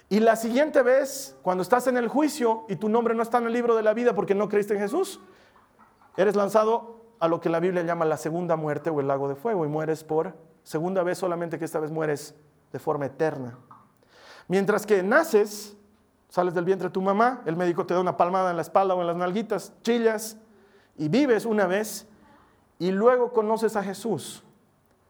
y 0.08 0.20
la 0.20 0.36
siguiente 0.36 0.82
vez, 0.82 1.36
cuando 1.42 1.62
estás 1.62 1.86
en 1.86 1.96
el 1.96 2.06
juicio 2.06 2.66
y 2.68 2.76
tu 2.76 2.88
nombre 2.88 3.14
no 3.14 3.22
está 3.22 3.38
en 3.38 3.46
el 3.46 3.52
libro 3.52 3.74
de 3.74 3.82
la 3.82 3.94
vida 3.94 4.14
porque 4.14 4.34
no 4.34 4.48
creíste 4.48 4.74
en 4.74 4.80
Jesús, 4.80 5.20
eres 6.16 6.36
lanzado 6.36 7.02
a 7.20 7.28
lo 7.28 7.40
que 7.40 7.48
la 7.48 7.60
Biblia 7.60 7.82
llama 7.82 8.04
la 8.04 8.16
segunda 8.16 8.56
muerte 8.56 8.90
o 8.90 9.00
el 9.00 9.08
lago 9.08 9.28
de 9.28 9.34
fuego 9.34 9.64
y 9.64 9.68
mueres 9.68 10.04
por 10.04 10.34
segunda 10.62 11.02
vez 11.02 11.18
solamente 11.18 11.58
que 11.58 11.64
esta 11.64 11.80
vez 11.80 11.90
mueres 11.90 12.34
de 12.72 12.78
forma 12.78 13.06
eterna. 13.06 13.58
Mientras 14.48 14.86
que 14.86 15.02
naces, 15.02 15.76
sales 16.28 16.54
del 16.54 16.64
vientre 16.64 16.88
de 16.88 16.92
tu 16.92 17.02
mamá, 17.02 17.42
el 17.46 17.56
médico 17.56 17.86
te 17.86 17.94
da 17.94 18.00
una 18.00 18.16
palmada 18.16 18.50
en 18.50 18.56
la 18.56 18.62
espalda 18.62 18.94
o 18.94 19.00
en 19.00 19.06
las 19.06 19.16
nalguitas, 19.16 19.72
chillas 19.82 20.36
y 20.96 21.08
vives 21.08 21.46
una 21.46 21.66
vez 21.66 22.06
y 22.78 22.90
luego 22.90 23.32
conoces 23.32 23.76
a 23.76 23.82
Jesús. 23.82 24.42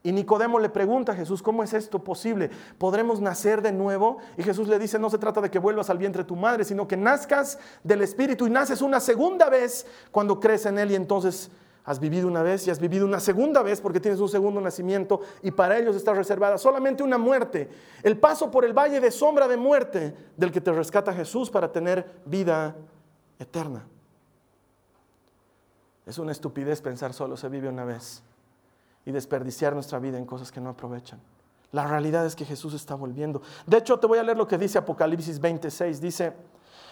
Y 0.05 0.11
Nicodemo 0.11 0.59
le 0.59 0.69
pregunta 0.69 1.13
a 1.13 1.15
Jesús, 1.15 1.43
¿cómo 1.43 1.63
es 1.63 1.73
esto 1.75 2.03
posible? 2.03 2.51
¿Podremos 2.77 3.21
nacer 3.21 3.63
de 3.63 3.71
nuevo? 3.71 4.19
Y 4.37 4.43
Jesús 4.43 4.67
le 4.67 4.79
dice, 4.79 4.99
no 4.99 5.09
se 5.09 5.19
trata 5.19 5.41
de 5.41 5.51
que 5.51 5.61
vuelvas 5.61 5.91
al 5.91 5.99
vientre 5.99 6.25
de 6.25 6.29
tu 6.29 6.35
madre, 6.35 6.65
sino 6.65 6.89
que 6.89 6.97
nazcas 6.97 7.59
del 7.85 8.03
Espíritu 8.03 8.47
y 8.47 8.51
naces 8.51 8.83
una 8.83 8.99
segunda 8.99 9.49
vez 9.49 9.87
cuando 10.11 10.41
crees 10.41 10.67
en 10.67 10.79
Él 10.79 10.91
y 10.91 10.97
entonces 10.97 11.51
has 11.85 12.01
vivido 12.01 12.27
una 12.27 12.43
vez 12.43 12.67
y 12.67 12.71
has 12.71 12.81
vivido 12.81 13.07
una 13.07 13.21
segunda 13.21 13.63
vez 13.63 13.81
porque 13.81 14.01
tienes 14.01 14.19
un 14.21 14.29
segundo 14.29 14.61
nacimiento 14.61 15.21
y 15.41 15.53
para 15.53 15.79
ellos 15.79 15.95
está 15.95 16.13
reservada 16.15 16.59
solamente 16.59 17.05
una 17.05 17.19
muerte, 17.19 17.69
el 18.03 18.19
paso 18.19 18.51
por 18.51 18.65
el 18.65 18.73
valle 18.73 19.01
de 19.01 19.11
sombra 19.11 19.47
de 19.47 19.57
muerte 19.57 20.15
del 20.37 20.51
que 20.51 20.61
te 20.61 20.73
rescata 20.73 21.13
Jesús 21.13 21.49
para 21.49 21.71
tener 21.71 22.23
vida 22.25 22.75
eterna. 23.39 23.85
Es 26.07 26.19
una 26.19 26.33
estupidez 26.33 26.81
pensar 26.81 27.13
solo 27.13 27.37
se 27.37 27.49
vive 27.49 27.69
una 27.69 27.85
vez 27.85 28.25
y 29.05 29.13
desperdiciar 29.13 29.75
nuestra 29.75 29.99
vida 29.99 30.19
en 30.19 30.27
cosas 30.27 30.53
que 30.53 30.61
no 30.61 30.71
aprovechan. 30.71 31.21
La 31.73 31.87
realidad 31.87 32.27
es 32.27 32.37
que 32.37 32.45
Jesús 32.45 32.75
está 32.75 32.95
volviendo. 32.95 33.41
De 33.67 33.79
hecho, 33.79 33.99
te 33.99 34.07
voy 34.07 34.19
a 34.19 34.23
leer 34.23 34.37
lo 34.37 34.47
que 34.47 34.59
dice 34.59 34.79
Apocalipsis 34.79 35.41
26. 35.41 36.01
Dice, 36.01 36.35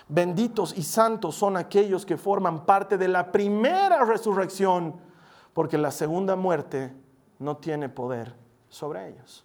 benditos 0.08 0.76
y 0.76 0.82
santos 0.82 1.34
son 1.34 1.56
aquellos 1.56 2.06
que 2.06 2.16
forman 2.16 2.64
parte 2.64 2.96
de 2.96 3.08
la 3.08 3.30
primera 3.30 4.04
resurrección, 4.04 4.96
porque 5.52 5.76
la 5.76 5.90
segunda 5.90 6.34
muerte 6.34 6.94
no 7.38 7.58
tiene 7.58 7.88
poder 7.88 8.34
sobre 8.70 9.08
ellos. 9.08 9.44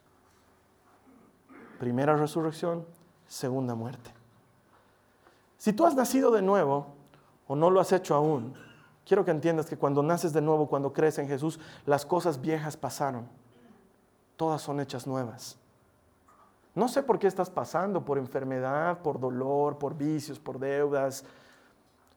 Primera 1.79 2.15
resurrección, 2.15 2.85
segunda 3.27 3.75
muerte. 3.75 4.13
Si 5.57 5.73
tú 5.73 5.85
has 5.85 5.95
nacido 5.95 6.31
de 6.31 6.41
nuevo 6.41 6.87
o 7.47 7.55
no 7.55 7.69
lo 7.69 7.81
has 7.81 7.91
hecho 7.91 8.15
aún, 8.15 8.53
Quiero 9.05 9.23
que 9.23 9.31
entiendas 9.31 9.67
que 9.67 9.77
cuando 9.77 10.01
naces 10.01 10.33
de 10.33 10.41
nuevo, 10.41 10.67
cuando 10.67 10.91
crees 10.91 11.19
en 11.19 11.27
Jesús, 11.27 11.59
las 11.85 12.05
cosas 12.05 12.41
viejas 12.41 12.75
pasaron. 12.75 13.27
Todas 14.35 14.61
son 14.61 14.79
hechas 14.79 15.05
nuevas. 15.05 15.57
No 16.73 16.89
sé 16.89 17.03
por 17.03 17.19
qué 17.19 17.27
estás 17.27 17.49
pasando, 17.49 18.03
por 18.03 18.17
enfermedad, 18.17 18.99
por 19.01 19.19
dolor, 19.19 19.77
por 19.77 19.95
vicios, 19.95 20.39
por 20.39 20.59
deudas, 20.59 21.23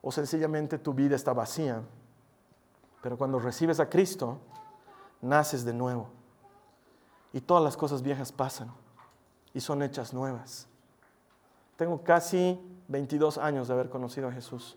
o 0.03 0.11
sencillamente 0.11 0.79
tu 0.79 0.95
vida 0.95 1.15
está 1.15 1.33
vacía. 1.33 1.83
Pero 3.03 3.17
cuando 3.17 3.39
recibes 3.39 3.79
a 3.79 3.89
Cristo, 3.89 4.39
naces 5.21 5.65
de 5.65 5.75
nuevo. 5.75 6.09
Y 7.33 7.41
todas 7.41 7.63
las 7.63 7.77
cosas 7.77 8.03
viejas 8.03 8.33
pasan 8.33 8.73
y 9.53 9.61
son 9.61 9.83
hechas 9.83 10.13
nuevas. 10.13 10.67
Tengo 11.77 12.03
casi 12.03 12.59
22 12.89 13.39
años 13.39 13.69
de 13.69 13.75
haber 13.75 13.91
conocido 13.91 14.29
a 14.29 14.33
Jesús. 14.33 14.77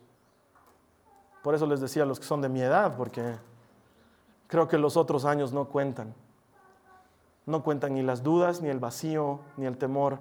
Por 1.41 1.55
eso 1.55 1.65
les 1.65 1.79
decía 1.79 2.03
a 2.03 2.05
los 2.05 2.19
que 2.19 2.25
son 2.25 2.41
de 2.41 2.49
mi 2.49 2.61
edad, 2.61 2.95
porque 2.95 3.35
creo 4.47 4.67
que 4.67 4.77
los 4.77 4.97
otros 4.97 5.25
años 5.25 5.53
no 5.53 5.65
cuentan. 5.65 6.13
No 7.45 7.63
cuentan 7.63 7.95
ni 7.95 8.03
las 8.03 8.21
dudas, 8.21 8.61
ni 8.61 8.69
el 8.69 8.79
vacío, 8.79 9.39
ni 9.57 9.65
el 9.65 9.77
temor. 9.77 10.19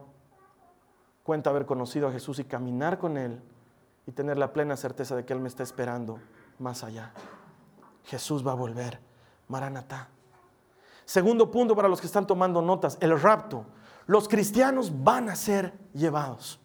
Cuenta 1.23 1.51
haber 1.51 1.67
conocido 1.67 2.09
a 2.09 2.13
Jesús 2.13 2.39
y 2.39 2.45
caminar 2.45 2.99
con 2.99 3.17
Él 3.17 3.41
y 4.07 4.13
tener 4.13 4.39
la 4.39 4.53
plena 4.53 4.77
certeza 4.77 5.15
de 5.15 5.25
que 5.25 5.33
Él 5.33 5.41
me 5.41 5.49
está 5.49 5.63
esperando 5.63 6.19
más 6.59 6.83
allá. 6.83 7.13
Jesús 8.05 8.47
va 8.47 8.53
a 8.53 8.57
volver. 8.57 8.99
Maranatá. 9.49 10.09
Segundo 11.05 11.51
punto 11.51 11.75
para 11.77 11.89
los 11.89 12.01
que 12.01 12.07
están 12.07 12.27
tomando 12.27 12.63
notas, 12.63 12.97
el 13.01 13.21
rapto. 13.21 13.65
Los 14.07 14.29
cristianos 14.29 14.93
van 15.03 15.29
a 15.29 15.37
ser 15.37 15.73
llevados. 15.93 16.61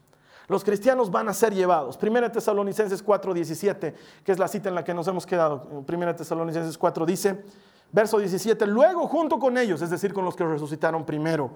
Los 0.47 0.63
cristianos 0.63 1.09
van 1.11 1.27
a 1.29 1.33
ser 1.33 1.53
llevados. 1.53 1.97
Primera 1.97 2.31
Tesalonicenses 2.31 3.03
4:17, 3.03 3.93
que 4.23 4.31
es 4.31 4.39
la 4.39 4.47
cita 4.47 4.69
en 4.69 4.75
la 4.75 4.83
que 4.83 4.93
nos 4.93 5.07
hemos 5.07 5.25
quedado. 5.25 5.83
Primera 5.85 6.15
Tesalonicenses 6.15 6.77
4 6.77 7.05
dice, 7.05 7.43
verso 7.91 8.17
17, 8.17 8.67
luego 8.67 9.07
junto 9.07 9.39
con 9.39 9.57
ellos, 9.57 9.81
es 9.81 9.89
decir, 9.89 10.13
con 10.13 10.25
los 10.25 10.35
que 10.35 10.45
resucitaron 10.45 11.05
primero, 11.05 11.51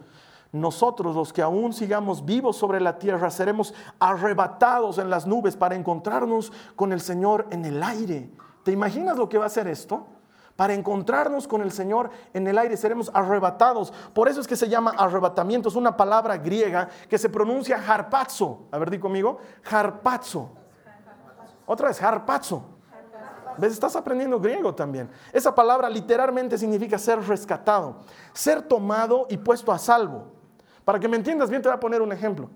nosotros 0.51 1.15
los 1.15 1.31
que 1.31 1.43
aún 1.43 1.73
sigamos 1.73 2.25
vivos 2.25 2.57
sobre 2.57 2.81
la 2.81 2.97
tierra 2.97 3.29
seremos 3.29 3.73
arrebatados 3.99 4.97
en 4.97 5.09
las 5.09 5.27
nubes 5.27 5.55
para 5.55 5.75
encontrarnos 5.75 6.51
con 6.75 6.91
el 6.91 7.01
Señor 7.01 7.45
en 7.51 7.65
el 7.65 7.83
aire. 7.83 8.31
¿Te 8.63 8.71
imaginas 8.71 9.17
lo 9.17 9.29
que 9.29 9.37
va 9.37 9.45
a 9.45 9.49
ser 9.49 9.67
esto? 9.67 10.07
Para 10.59 10.73
encontrarnos 10.73 11.47
con 11.47 11.61
el 11.61 11.71
Señor 11.71 12.09
en 12.33 12.45
el 12.45 12.57
aire, 12.57 12.75
seremos 12.75 13.09
arrebatados. 13.13 13.93
Por 14.13 14.27
eso 14.27 14.41
es 14.41 14.45
que 14.45 14.57
se 14.57 14.67
llama 14.67 14.93
arrebatamiento, 14.97 15.69
es 15.69 15.75
una 15.75 15.95
palabra 15.95 16.35
griega 16.35 16.89
que 17.07 17.17
se 17.17 17.29
pronuncia 17.29 17.81
harpazo. 17.87 18.67
A 18.69 18.77
ver, 18.77 18.89
di 18.89 18.99
conmigo, 18.99 19.37
harpazo. 19.71 20.49
Otra 21.65 21.87
vez, 21.87 22.01
harpazo. 22.03 22.61
¿Ves? 23.57 23.71
Estás 23.71 23.95
aprendiendo 23.95 24.37
griego 24.37 24.75
también. 24.75 25.09
Esa 25.31 25.55
palabra 25.55 25.89
literalmente 25.89 26.57
significa 26.57 26.97
ser 26.97 27.25
rescatado, 27.25 28.01
ser 28.33 28.61
tomado 28.61 29.27
y 29.29 29.37
puesto 29.37 29.71
a 29.71 29.79
salvo. 29.79 30.25
Para 30.83 30.99
que 30.99 31.07
me 31.07 31.15
entiendas 31.15 31.49
bien, 31.49 31.61
te 31.61 31.69
voy 31.69 31.77
a 31.77 31.79
poner 31.79 32.01
un 32.01 32.11
ejemplo. 32.11 32.49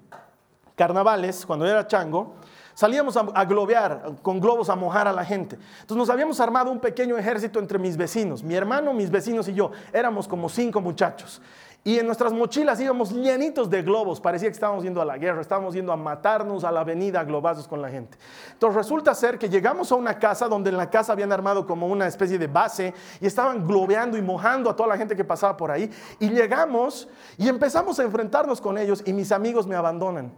Carnavales, 0.76 1.46
cuando 1.46 1.66
era 1.66 1.88
chango, 1.88 2.34
Salíamos 2.74 3.16
a, 3.18 3.46
globear 3.46 4.14
con 4.22 4.40
globos 4.40 4.70
a 4.70 4.76
mojar 4.76 5.08
a 5.08 5.14
la 5.14 5.24
gente. 5.24 5.58
Entonces 5.82 5.98
nos 5.98 6.10
habíamos 6.10 6.40
armado 6.40 6.72
un 6.72 6.80
pequeño 6.80 7.18
ejército 7.18 7.60
entre 7.60 7.78
mis 7.78 7.96
vecinos, 7.96 8.44
mi 8.44 8.56
hermano, 8.56 8.94
mis 8.94 9.12
vecinos 9.12 9.48
y 9.48 9.54
yo. 9.54 9.72
Éramos 9.92 10.28
como 10.28 10.50
cinco 10.50 10.82
muchachos. 10.82 11.42
Y 11.86 12.00
en 12.00 12.06
nuestras 12.06 12.32
mochilas 12.32 12.80
íbamos 12.80 13.12
llenitos 13.12 13.70
de 13.70 13.82
globos. 13.82 14.22
Parecía 14.22 14.48
que 14.48 14.54
estábamos 14.54 14.86
yendo 14.86 15.02
a 15.02 15.06
la 15.06 15.18
guerra, 15.18 15.42
estábamos 15.42 15.74
yendo 15.74 15.92
a 15.92 15.98
matarnos 15.98 16.64
a 16.64 16.72
la 16.72 16.80
avenida 16.80 17.20
a 17.20 17.24
globazos 17.26 17.68
con 17.68 17.82
la 17.82 17.90
gente. 17.90 18.18
Entonces 18.54 18.76
resulta 18.76 19.14
ser 19.14 19.38
que 19.38 19.50
llegamos 19.50 19.92
a 19.92 19.96
una 19.96 20.18
casa 20.18 20.48
donde 20.48 20.70
en 20.70 20.78
la 20.78 20.90
casa 20.90 21.12
habían 21.12 21.34
armado 21.34 21.68
como 21.68 21.88
una 21.88 22.08
especie 22.08 22.40
de 22.40 22.48
base 22.48 22.94
y 23.20 23.28
estaban 23.28 23.68
globeando 23.68 24.18
y 24.18 24.22
mojando 24.22 24.70
a 24.70 24.76
toda 24.76 24.88
la 24.90 24.98
gente 24.98 25.16
que 25.16 25.26
pasaba 25.26 25.58
por 25.58 25.72
ahí. 25.72 25.92
Y 26.20 26.30
llegamos 26.30 27.10
y 27.38 27.50
empezamos 27.50 28.00
a 28.00 28.04
enfrentarnos 28.04 28.62
con 28.62 28.78
ellos 28.78 29.04
y 29.06 29.12
mis 29.12 29.34
amigos 29.34 29.68
me 29.68 29.76
abandonan 29.76 30.32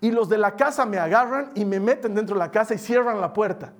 y 0.00 0.10
los 0.10 0.28
de 0.28 0.38
la 0.38 0.56
casa 0.56 0.86
me 0.86 0.98
agarran 0.98 1.50
y 1.54 1.64
me 1.64 1.80
meten 1.80 2.14
dentro 2.14 2.34
de 2.34 2.40
la 2.40 2.50
casa 2.50 2.74
y 2.74 2.78
cierran 2.78 3.20
la 3.20 3.32
puerta. 3.32 3.72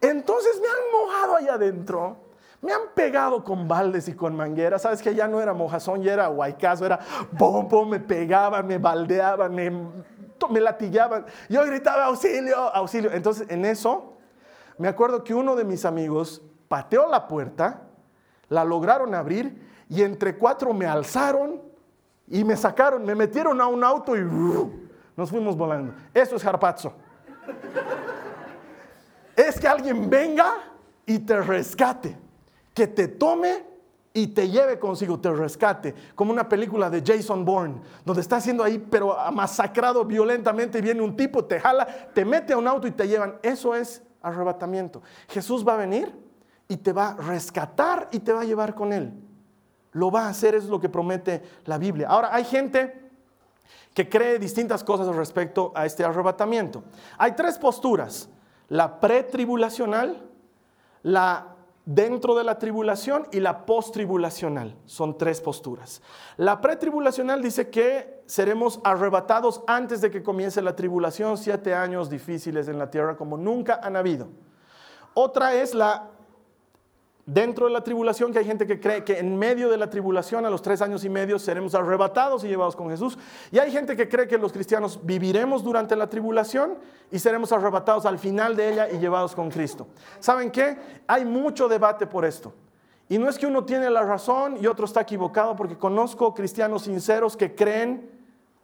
Entonces 0.00 0.60
me 0.60 0.68
han 0.68 1.02
mojado 1.06 1.36
allá 1.36 1.54
adentro, 1.54 2.16
me 2.60 2.72
han 2.72 2.82
pegado 2.94 3.44
con 3.44 3.68
baldes 3.68 4.08
y 4.08 4.14
con 4.14 4.36
mangueras. 4.36 4.82
Sabes 4.82 5.02
que 5.02 5.14
ya 5.14 5.28
no 5.28 5.40
era 5.40 5.52
mojazón, 5.52 6.02
ya 6.02 6.12
era 6.12 6.28
guaycazo, 6.28 6.86
era 6.86 6.98
pom, 7.38 7.68
pom, 7.68 7.88
me 7.88 8.00
pegaban, 8.00 8.66
me 8.66 8.78
baldeaban, 8.78 9.54
me 9.54 9.70
me 10.48 10.60
latigaban. 10.60 11.26
Yo 11.48 11.64
gritaba, 11.64 12.04
auxilio, 12.04 12.56
auxilio. 12.56 13.10
Entonces, 13.12 13.50
en 13.50 13.64
eso, 13.64 14.14
me 14.78 14.88
acuerdo 14.88 15.24
que 15.24 15.34
uno 15.34 15.56
de 15.56 15.64
mis 15.64 15.84
amigos 15.84 16.42
pateó 16.68 17.08
la 17.08 17.26
puerta, 17.26 17.82
la 18.48 18.64
lograron 18.64 19.14
abrir 19.14 19.66
y 19.88 20.02
entre 20.02 20.36
cuatro 20.36 20.72
me 20.72 20.86
alzaron 20.86 21.60
y 22.28 22.44
me 22.44 22.56
sacaron, 22.56 23.04
me 23.04 23.14
metieron 23.14 23.60
a 23.60 23.66
un 23.66 23.82
auto 23.82 24.16
y 24.16 24.22
nos 25.18 25.30
fuimos 25.30 25.56
volando. 25.56 25.92
Eso 26.14 26.36
es 26.36 26.44
harpazo. 26.44 26.92
es 29.34 29.58
que 29.58 29.66
alguien 29.66 30.08
venga 30.08 30.54
y 31.04 31.18
te 31.18 31.40
rescate, 31.40 32.16
que 32.72 32.86
te 32.86 33.08
tome 33.08 33.66
y 34.12 34.28
te 34.28 34.48
lleve 34.48 34.78
consigo, 34.78 35.18
te 35.18 35.32
rescate, 35.32 35.92
como 36.14 36.30
una 36.30 36.48
película 36.48 36.88
de 36.88 37.02
Jason 37.04 37.44
Bourne, 37.44 37.80
donde 38.04 38.22
está 38.22 38.36
haciendo 38.36 38.62
ahí, 38.62 38.78
pero 38.78 39.16
masacrado 39.32 40.04
violentamente, 40.04 40.78
y 40.78 40.82
viene 40.82 41.02
un 41.02 41.16
tipo, 41.16 41.44
te 41.44 41.58
jala, 41.58 41.84
te 42.14 42.24
mete 42.24 42.52
a 42.52 42.58
un 42.58 42.68
auto 42.68 42.86
y 42.86 42.92
te 42.92 43.08
llevan. 43.08 43.40
Eso 43.42 43.74
es 43.74 44.00
arrebatamiento. 44.22 45.02
Jesús 45.26 45.66
va 45.66 45.74
a 45.74 45.78
venir 45.78 46.14
y 46.68 46.76
te 46.76 46.92
va 46.92 47.08
a 47.08 47.16
rescatar 47.16 48.08
y 48.12 48.20
te 48.20 48.32
va 48.32 48.42
a 48.42 48.44
llevar 48.44 48.76
con 48.76 48.92
él. 48.92 49.12
Lo 49.90 50.12
va 50.12 50.26
a 50.26 50.28
hacer, 50.28 50.54
es 50.54 50.66
lo 50.66 50.78
que 50.78 50.88
promete 50.88 51.42
la 51.64 51.76
Biblia. 51.76 52.06
Ahora, 52.06 52.32
hay 52.32 52.44
gente 52.44 53.07
que 53.94 54.08
cree 54.08 54.38
distintas 54.38 54.84
cosas 54.84 55.14
respecto 55.14 55.72
a 55.74 55.86
este 55.86 56.04
arrebatamiento. 56.04 56.84
Hay 57.16 57.32
tres 57.32 57.58
posturas, 57.58 58.28
la 58.68 59.00
pretribulacional, 59.00 60.28
la 61.02 61.54
dentro 61.84 62.34
de 62.34 62.44
la 62.44 62.58
tribulación 62.58 63.26
y 63.32 63.40
la 63.40 63.64
post-tribulacional. 63.64 64.76
Son 64.84 65.16
tres 65.16 65.40
posturas. 65.40 66.02
La 66.36 66.60
pretribulacional 66.60 67.40
dice 67.40 67.70
que 67.70 68.22
seremos 68.26 68.78
arrebatados 68.84 69.62
antes 69.66 70.02
de 70.02 70.10
que 70.10 70.22
comience 70.22 70.60
la 70.60 70.76
tribulación, 70.76 71.38
siete 71.38 71.74
años 71.74 72.10
difíciles 72.10 72.68
en 72.68 72.78
la 72.78 72.90
tierra 72.90 73.16
como 73.16 73.38
nunca 73.38 73.80
han 73.82 73.96
habido. 73.96 74.28
Otra 75.14 75.54
es 75.54 75.74
la 75.74 76.10
dentro 77.28 77.66
de 77.66 77.72
la 77.72 77.82
tribulación, 77.84 78.32
que 78.32 78.38
hay 78.38 78.46
gente 78.46 78.66
que 78.66 78.80
cree 78.80 79.04
que 79.04 79.18
en 79.18 79.36
medio 79.36 79.68
de 79.68 79.76
la 79.76 79.90
tribulación, 79.90 80.46
a 80.46 80.50
los 80.50 80.62
tres 80.62 80.80
años 80.80 81.04
y 81.04 81.10
medio, 81.10 81.38
seremos 81.38 81.74
arrebatados 81.74 82.42
y 82.42 82.48
llevados 82.48 82.74
con 82.74 82.88
Jesús. 82.88 83.18
Y 83.52 83.58
hay 83.58 83.70
gente 83.70 83.94
que 83.96 84.08
cree 84.08 84.26
que 84.26 84.38
los 84.38 84.50
cristianos 84.50 84.98
viviremos 85.02 85.62
durante 85.62 85.94
la 85.94 86.08
tribulación 86.08 86.78
y 87.10 87.18
seremos 87.18 87.52
arrebatados 87.52 88.06
al 88.06 88.18
final 88.18 88.56
de 88.56 88.72
ella 88.72 88.88
y 88.90 88.98
llevados 88.98 89.34
con 89.34 89.50
Cristo. 89.50 89.86
¿Saben 90.20 90.50
qué? 90.50 90.78
Hay 91.06 91.26
mucho 91.26 91.68
debate 91.68 92.06
por 92.06 92.24
esto. 92.24 92.54
Y 93.10 93.18
no 93.18 93.28
es 93.28 93.36
que 93.36 93.46
uno 93.46 93.62
tiene 93.64 93.90
la 93.90 94.02
razón 94.04 94.56
y 94.58 94.66
otro 94.66 94.86
está 94.86 95.02
equivocado, 95.02 95.54
porque 95.54 95.76
conozco 95.76 96.32
cristianos 96.32 96.84
sinceros 96.84 97.36
que 97.36 97.54
creen 97.54 98.10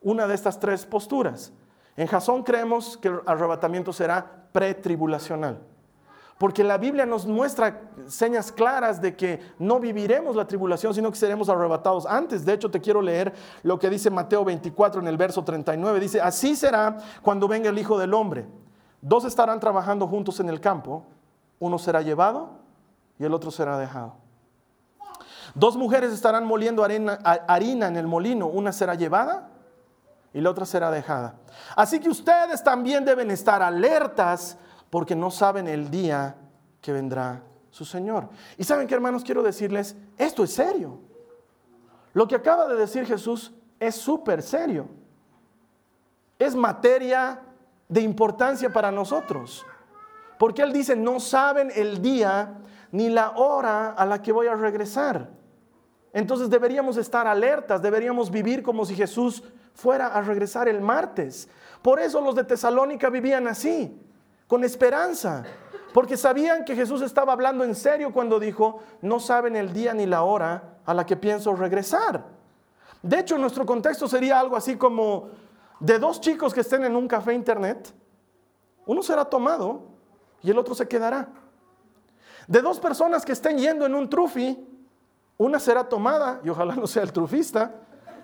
una 0.01 0.27
de 0.27 0.35
estas 0.35 0.59
tres 0.59 0.87
posturas. 0.87 1.53
En 1.99 2.07
Jasón 2.07 2.43
creemos 2.43 2.97
que 2.97 3.09
el 3.09 3.21
arrebatamiento 3.27 3.93
será 3.93 4.49
pretribulacional. 4.53 5.74
Porque 6.39 6.65
la 6.65 6.79
Biblia 6.79 7.07
nos 7.07 7.27
muestra 7.27 7.81
señas 8.09 8.51
claras 8.51 9.01
de 9.01 9.15
que 9.15 9.41
no 9.59 9.79
viviremos 9.79 10.35
la 10.35 10.47
tribulación, 10.47 10.93
sino 10.93 11.11
que 11.11 11.17
seremos 11.17 11.49
arrebatados 11.49 12.07
antes. 12.07 12.45
De 12.45 12.53
hecho, 12.53 12.71
te 12.71 12.81
quiero 12.81 13.01
leer 13.01 13.33
lo 13.63 13.79
que 13.79 13.89
dice 13.89 14.11
Mateo 14.11 14.45
24 14.45 15.01
en 15.01 15.07
el 15.07 15.17
verso 15.17 15.45
39. 15.45 16.01
Dice, 16.01 16.21
así 16.21 16.57
será 16.57 16.99
cuando 17.23 17.47
venga 17.47 17.71
el 17.71 17.79
Hijo 17.79 17.99
del 17.99 18.15
Hombre. 18.15 18.47
Dos 19.01 19.25
estarán 19.25 19.61
trabajando 19.61 20.09
juntos 20.09 20.41
en 20.41 20.49
el 20.49 20.61
campo. 20.61 21.05
Uno 21.61 21.79
será 21.79 22.03
llevado 22.03 22.51
y 23.19 23.25
el 23.25 23.33
otro 23.33 23.53
será 23.53 23.79
dejado. 23.79 24.15
Dos 25.55 25.77
mujeres 25.77 26.13
estarán 26.13 26.47
moliendo 26.47 26.83
harina 26.85 27.87
en 27.87 27.97
el 27.97 28.09
molino. 28.09 28.49
Una 28.49 28.73
será 28.73 28.97
llevada 28.97 29.51
y 30.33 30.41
la 30.41 30.51
otra 30.51 30.67
será 30.67 30.91
dejada. 30.91 31.37
Así 31.77 32.01
que 32.01 32.09
ustedes 32.09 32.65
también 32.65 33.05
deben 33.05 33.31
estar 33.31 33.63
alertas 33.63 34.59
porque 34.95 35.17
no 35.17 35.29
saben 35.29 35.67
el 35.67 35.91
día 35.91 36.37
que 36.81 36.93
vendrá 36.93 37.43
su 37.69 37.85
Señor. 37.85 38.29
Y 38.57 38.63
saben 38.63 38.87
que 38.87 38.95
hermanos, 38.95 39.25
quiero 39.25 39.43
decirles, 39.43 39.97
esto 40.17 40.45
es 40.45 40.53
serio. 40.53 41.01
Lo 42.13 42.29
que 42.29 42.37
acaba 42.37 42.69
de 42.69 42.77
decir 42.77 43.05
Jesús 43.05 43.53
es 43.81 43.97
súper 43.97 44.41
serio. 44.41 44.87
Es 46.39 46.55
materia 46.55 47.41
de 47.89 48.03
importancia 48.03 48.73
para 48.73 48.93
nosotros. 48.93 49.67
Porque 50.39 50.63
Él 50.63 50.73
dice, 50.73 50.95
no 50.95 51.19
saben 51.19 51.73
el 51.75 52.01
día 52.01 52.55
ni 52.93 53.09
la 53.09 53.31
hora 53.33 53.95
a 53.95 54.07
la 54.07 54.23
que 54.23 54.31
voy 54.31 54.47
a 54.47 54.55
regresar. 54.55 55.29
Entonces 56.13 56.49
deberíamos 56.49 56.99
estar 56.99 57.27
alertas, 57.27 57.83
deberíamos 57.83 58.31
vivir 58.31 58.63
como 58.63 58.87
si 58.87 58.95
Jesús 58.95 59.43
fuera 59.75 60.07
a 60.07 60.23
regresar 60.23 60.69
el 60.69 60.81
martes. 60.81 61.49
Por 61.83 61.99
eso 61.99 62.21
los 62.21 62.37
de 62.37 62.45
Tesalónica 62.45 63.11
vivían 63.11 63.49
así 63.49 64.01
con 64.47 64.65
esperanza, 64.65 65.45
porque 65.93 66.17
sabían 66.17 66.65
que 66.65 66.75
Jesús 66.75 67.03
estaba 67.03 67.33
hablando 67.33 67.65
en 67.65 67.75
serio 67.75 68.13
cuando 68.13 68.41
dijo, 68.41 68.81
no 69.01 69.21
saben 69.21 69.57
el 69.57 69.73
día 69.73 69.95
ni 69.95 70.07
la 70.07 70.23
hora 70.23 70.79
a 70.85 70.93
la 70.93 71.07
que 71.07 71.17
pienso 71.17 71.55
regresar. 71.55 72.25
De 73.03 73.19
hecho, 73.19 73.39
nuestro 73.39 73.65
contexto 73.65 74.09
sería 74.09 74.41
algo 74.41 74.57
así 74.57 74.77
como 74.77 75.29
de 75.81 75.99
dos 75.99 76.21
chicos 76.21 76.55
que 76.55 76.61
estén 76.61 76.85
en 76.85 76.97
un 76.97 77.07
café 77.07 77.35
internet, 77.35 77.93
uno 78.87 79.03
será 79.03 79.25
tomado 79.25 79.83
y 80.43 80.51
el 80.51 80.59
otro 80.59 80.75
se 80.75 80.89
quedará. 80.89 81.29
De 82.47 82.61
dos 82.61 82.81
personas 82.81 83.25
que 83.25 83.33
estén 83.33 83.59
yendo 83.59 83.87
en 83.87 83.95
un 83.95 84.09
trufi, 84.09 84.69
una 85.39 85.59
será 85.59 85.89
tomada 85.89 86.41
y 86.45 86.49
ojalá 86.49 86.75
no 86.75 86.87
sea 86.87 87.03
el 87.03 87.13
trufista 87.13 87.75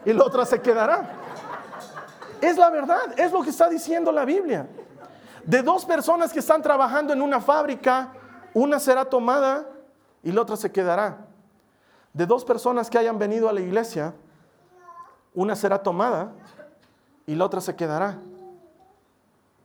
y 0.04 0.12
la 0.12 0.24
otra 0.24 0.44
se 0.44 0.60
quedará. 0.60 1.10
Es 2.40 2.56
la 2.56 2.70
verdad, 2.70 3.18
es 3.18 3.32
lo 3.32 3.42
que 3.42 3.50
está 3.50 3.68
diciendo 3.68 4.12
la 4.12 4.24
Biblia. 4.24 4.66
De 5.44 5.62
dos 5.62 5.84
personas 5.84 6.32
que 6.32 6.38
están 6.38 6.62
trabajando 6.62 7.12
en 7.12 7.22
una 7.22 7.40
fábrica, 7.40 8.12
una 8.54 8.78
será 8.78 9.04
tomada 9.04 9.66
y 10.22 10.32
la 10.32 10.42
otra 10.42 10.56
se 10.56 10.70
quedará. 10.70 11.26
De 12.12 12.26
dos 12.26 12.44
personas 12.44 12.90
que 12.90 12.98
hayan 12.98 13.18
venido 13.18 13.48
a 13.48 13.52
la 13.52 13.60
iglesia, 13.60 14.14
una 15.34 15.54
será 15.54 15.82
tomada 15.82 16.32
y 17.26 17.34
la 17.34 17.44
otra 17.44 17.60
se 17.60 17.76
quedará. 17.76 18.18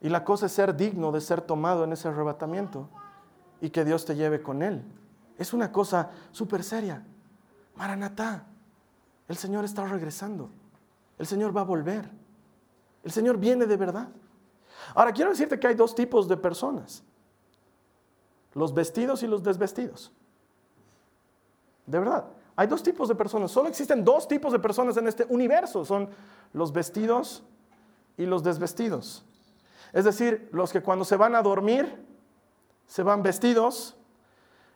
Y 0.02 0.10
la 0.10 0.24
cosa 0.24 0.46
es 0.46 0.52
ser 0.52 0.76
digno 0.76 1.12
de 1.12 1.22
ser 1.22 1.42
tomado 1.42 1.84
en 1.84 1.94
ese 1.94 2.08
arrebatamiento 2.08 2.90
y 3.62 3.72
que 3.72 3.84
Dios 3.84 4.06
te 4.06 4.16
lleve 4.16 4.44
con 4.44 4.62
él. 4.62 4.84
Es 5.38 5.54
una 5.54 5.72
cosa 5.72 6.12
súper 6.32 6.64
seria. 6.64 7.04
Maranatá, 7.76 8.46
el 9.28 9.36
Señor 9.36 9.66
está 9.66 9.86
regresando. 9.86 10.50
El 11.18 11.26
Señor 11.26 11.56
va 11.56 11.62
a 11.62 11.66
volver. 11.66 12.10
El 13.04 13.12
Señor 13.12 13.38
viene 13.38 13.66
de 13.66 13.78
verdad. 13.78 14.10
Ahora, 14.96 15.12
quiero 15.12 15.32
decirte 15.32 15.60
que 15.60 15.68
hay 15.68 15.76
dos 15.76 15.94
tipos 15.94 16.28
de 16.28 16.38
personas. 16.38 17.04
Los 18.54 18.74
vestidos 18.74 19.22
y 19.22 19.28
los 19.28 19.44
desvestidos. 19.44 20.12
De 21.86 22.00
verdad. 22.00 22.26
Hay 22.56 22.68
dos 22.68 22.82
tipos 22.82 23.10
de 23.10 23.16
personas. 23.16 23.52
Solo 23.52 23.68
existen 23.68 24.06
dos 24.06 24.28
tipos 24.28 24.54
de 24.54 24.60
personas 24.60 24.96
en 24.96 25.08
este 25.08 25.26
universo. 25.28 25.84
Son 25.84 26.10
los 26.54 26.72
vestidos 26.72 27.44
y 28.18 28.26
los 28.26 28.42
desvestidos. 28.42 29.26
Es 29.92 30.06
decir, 30.06 30.50
los 30.54 30.72
que 30.72 30.82
cuando 30.82 31.04
se 31.04 31.18
van 31.18 31.36
a 31.36 31.42
dormir 31.42 32.06
se 32.88 33.04
van 33.04 33.22
vestidos 33.22 33.98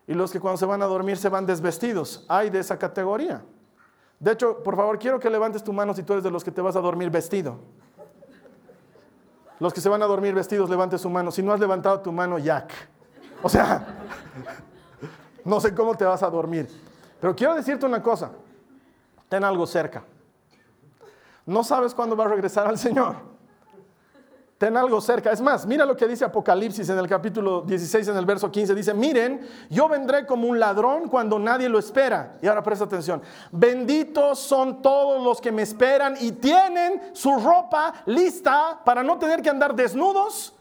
y 0.07 0.13
los 0.13 0.31
que 0.31 0.39
cuando 0.39 0.57
se 0.57 0.65
van 0.65 0.81
a 0.81 0.85
dormir 0.85 1.15
se 1.15 1.29
van 1.29 1.45
desvestidos. 1.45 2.25
Hay 2.27 2.49
de 2.49 2.59
esa 2.59 2.77
categoría. 2.77 3.43
De 4.19 4.33
hecho, 4.33 4.61
por 4.63 4.75
favor, 4.75 4.99
quiero 4.99 5.19
que 5.19 5.29
levantes 5.29 5.63
tu 5.63 5.71
mano 5.71 5.93
si 5.93 6.03
tú 6.03 6.13
eres 6.13 6.23
de 6.23 6.31
los 6.31 6.43
que 6.43 6.51
te 6.51 6.59
vas 6.59 6.75
a 6.75 6.81
dormir 6.81 7.09
vestido. 7.09 7.59
Los 9.59 9.73
que 9.73 9.81
se 9.81 9.89
van 9.89 10.01
a 10.01 10.05
dormir 10.05 10.33
vestidos, 10.33 10.69
levante 10.69 10.97
su 10.97 11.09
mano. 11.09 11.31
Si 11.31 11.43
no 11.43 11.51
has 11.51 11.59
levantado 11.59 11.99
tu 11.99 12.11
mano, 12.11 12.37
Jack. 12.39 12.71
O 13.41 13.49
sea, 13.49 13.85
no 15.43 15.59
sé 15.59 15.73
cómo 15.73 15.95
te 15.95 16.05
vas 16.05 16.23
a 16.23 16.29
dormir. 16.29 16.69
Pero 17.19 17.35
quiero 17.35 17.55
decirte 17.55 17.85
una 17.85 18.01
cosa. 18.01 18.31
Ten 19.27 19.43
algo 19.43 19.67
cerca. 19.67 20.03
No 21.45 21.63
sabes 21.63 21.93
cuándo 21.93 22.15
va 22.15 22.25
a 22.25 22.29
regresar 22.29 22.67
al 22.67 22.77
Señor. 22.77 23.15
Ten 24.59 24.75
algo 24.75 24.99
cerca. 24.99 25.31
Es 25.31 25.39
más, 25.39 25.65
mira 25.65 25.85
lo 25.85 25.95
que 25.95 26.05
dice 26.05 26.25
Apocalipsis 26.25 26.89
en 26.89 26.99
el 26.99 27.07
capítulo 27.07 27.61
16, 27.61 28.09
en 28.09 28.17
el 28.17 28.25
verso 28.25 28.51
15. 28.51 28.75
Dice, 28.75 28.93
miren, 28.93 29.39
yo 29.69 29.87
vendré 29.87 30.25
como 30.25 30.49
un 30.49 30.59
ladrón 30.59 31.07
cuando 31.07 31.39
nadie 31.39 31.69
lo 31.69 31.79
espera. 31.79 32.37
Y 32.41 32.47
ahora 32.47 32.61
presta 32.61 32.83
atención. 32.83 33.21
Benditos 33.53 34.37
son 34.37 34.81
todos 34.81 35.23
los 35.23 35.39
que 35.39 35.53
me 35.53 35.61
esperan 35.61 36.15
y 36.19 36.33
tienen 36.33 37.01
su 37.13 37.39
ropa 37.39 37.93
lista 38.05 38.81
para 38.83 39.01
no 39.01 39.17
tener 39.17 39.41
que 39.41 39.49
andar 39.49 39.73
desnudos 39.73 40.53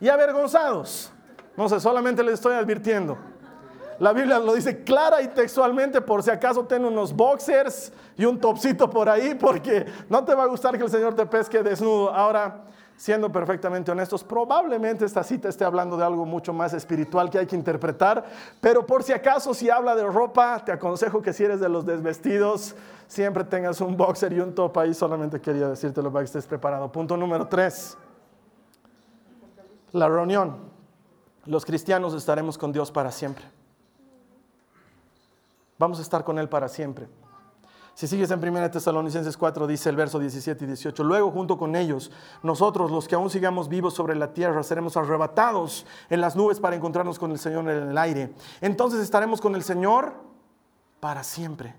y 0.00 0.08
avergonzados. 0.08 1.12
No 1.56 1.68
sé, 1.68 1.78
solamente 1.78 2.24
les 2.24 2.34
estoy 2.34 2.54
advirtiendo. 2.54 3.16
La 4.00 4.12
Biblia 4.12 4.40
lo 4.40 4.54
dice 4.54 4.82
clara 4.82 5.22
y 5.22 5.28
textualmente, 5.28 6.00
por 6.00 6.20
si 6.20 6.30
acaso 6.30 6.64
ten 6.64 6.84
unos 6.84 7.14
boxers 7.14 7.92
y 8.18 8.24
un 8.24 8.40
topsito 8.40 8.90
por 8.90 9.08
ahí, 9.08 9.36
porque 9.36 9.86
no 10.08 10.24
te 10.24 10.34
va 10.34 10.42
a 10.42 10.46
gustar 10.46 10.76
que 10.76 10.82
el 10.82 10.90
Señor 10.90 11.14
te 11.14 11.24
pesque 11.26 11.62
desnudo. 11.62 12.12
Ahora, 12.12 12.64
siendo 12.96 13.30
perfectamente 13.30 13.90
honestos, 13.90 14.24
probablemente 14.24 15.04
esta 15.04 15.22
cita 15.22 15.48
esté 15.48 15.64
hablando 15.64 15.96
de 15.96 16.04
algo 16.04 16.24
mucho 16.24 16.52
más 16.52 16.72
espiritual 16.72 17.30
que 17.30 17.38
hay 17.38 17.46
que 17.46 17.56
interpretar, 17.56 18.24
pero 18.60 18.86
por 18.86 19.02
si 19.02 19.12
acaso 19.12 19.52
si 19.52 19.68
habla 19.68 19.94
de 19.94 20.04
ropa, 20.04 20.64
te 20.64 20.72
aconsejo 20.72 21.20
que 21.20 21.32
si 21.32 21.44
eres 21.44 21.60
de 21.60 21.68
los 21.68 21.84
desvestidos, 21.84 22.74
siempre 23.06 23.44
tengas 23.44 23.80
un 23.80 23.96
boxer 23.96 24.32
y 24.32 24.40
un 24.40 24.54
top 24.54 24.78
ahí, 24.78 24.94
solamente 24.94 25.40
quería 25.40 25.68
decírtelo 25.68 26.10
para 26.10 26.22
que 26.22 26.26
estés 26.26 26.46
preparado. 26.46 26.90
Punto 26.90 27.16
número 27.16 27.46
tres, 27.46 27.96
la 29.92 30.08
reunión. 30.08 30.74
Los 31.44 31.64
cristianos 31.64 32.12
estaremos 32.14 32.58
con 32.58 32.72
Dios 32.72 32.90
para 32.90 33.12
siempre. 33.12 33.44
Vamos 35.78 35.98
a 35.98 36.02
estar 36.02 36.24
con 36.24 36.38
Él 36.38 36.48
para 36.48 36.68
siempre. 36.68 37.06
Si 37.96 38.06
sigues 38.06 38.30
en 38.30 38.46
1 38.46 38.70
Tesalonicenses 38.70 39.38
4, 39.38 39.66
dice 39.66 39.88
el 39.88 39.96
verso 39.96 40.18
17 40.18 40.64
y 40.64 40.66
18, 40.66 41.02
luego 41.02 41.30
junto 41.30 41.56
con 41.56 41.74
ellos, 41.74 42.10
nosotros 42.42 42.90
los 42.90 43.08
que 43.08 43.14
aún 43.14 43.30
sigamos 43.30 43.70
vivos 43.70 43.94
sobre 43.94 44.14
la 44.14 44.34
tierra, 44.34 44.62
seremos 44.62 44.98
arrebatados 44.98 45.86
en 46.10 46.20
las 46.20 46.36
nubes 46.36 46.60
para 46.60 46.76
encontrarnos 46.76 47.18
con 47.18 47.30
el 47.30 47.38
Señor 47.38 47.70
en 47.70 47.88
el 47.88 47.96
aire. 47.96 48.34
Entonces 48.60 49.00
estaremos 49.00 49.40
con 49.40 49.54
el 49.54 49.62
Señor 49.62 50.12
para 51.00 51.24
siempre. 51.24 51.74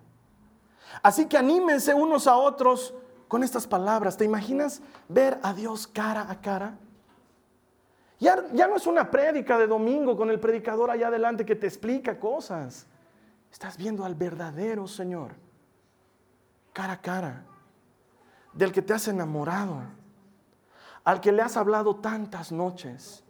Así 1.04 1.28
que 1.28 1.38
anímense 1.38 1.94
unos 1.94 2.26
a 2.26 2.36
otros 2.36 2.96
con 3.28 3.44
estas 3.44 3.68
palabras. 3.68 4.18
¿Te 4.18 4.26
imaginas 4.26 4.82
ver 5.08 5.40
a 5.44 5.54
Dios 5.54 5.86
cara 5.86 6.32
a 6.32 6.42
cara? 6.42 6.80
Ya, 8.20 8.44
ya 8.54 8.68
no 8.68 8.78
es 8.78 8.88
una 8.88 9.12
prédica 9.12 9.60
de 9.60 9.68
domingo 9.68 10.18
con 10.18 10.32
el 10.32 10.40
predicador 10.40 10.90
allá 10.90 11.10
adelante 11.10 11.46
que 11.46 11.56
te 11.56 11.68
explica 11.68 12.20
cosas. 12.20 12.88
Estás 13.52 13.78
viendo 13.78 14.04
al 14.04 14.16
verdadero 14.16 14.88
Señor 14.88 15.46
cara 16.78 16.94
a 16.94 17.02
cara, 17.02 17.44
del 18.54 18.72
que 18.72 18.84
te 18.84 18.94
has 18.94 19.08
enamorado, 19.08 19.82
al 21.04 21.20
que 21.20 21.32
le 21.32 21.42
has 21.42 21.58
hablado 21.58 21.96
tantas 21.96 22.52
noches, 22.52 23.24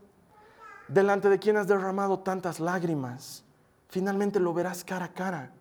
delante 0.89 1.29
de 1.29 1.39
quien 1.39 1.55
has 1.55 1.65
derramado 1.65 2.19
tantas 2.19 2.59
lágrimas. 2.59 3.45
Finalmente 3.87 4.41
lo 4.41 4.53
verás 4.53 4.83
cara 4.83 5.05
a 5.05 5.13
cara 5.13 5.53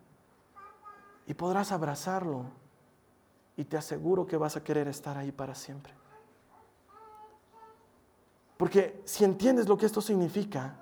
y 1.25 1.33
podrás 1.33 1.71
abrazarlo 1.71 2.47
y 3.55 3.63
te 3.63 3.77
aseguro 3.77 4.27
que 4.27 4.35
vas 4.35 4.57
a 4.57 4.63
querer 4.65 4.89
estar 4.89 5.17
ahí 5.17 5.31
para 5.31 5.55
siempre. 5.55 5.93
Porque 8.57 9.01
si 9.05 9.23
entiendes 9.23 9.69
lo 9.69 9.77
que 9.77 9.85
esto 9.85 10.01
significa, 10.01 10.75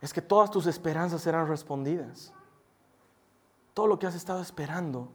es 0.00 0.10
que 0.10 0.22
todas 0.22 0.50
tus 0.50 0.66
esperanzas 0.66 1.20
serán 1.20 1.46
respondidas 1.48 2.32
todo 3.78 3.86
lo 3.86 3.96
que 3.96 4.08
has 4.08 4.16
estado 4.16 4.42
esperando 4.42 5.08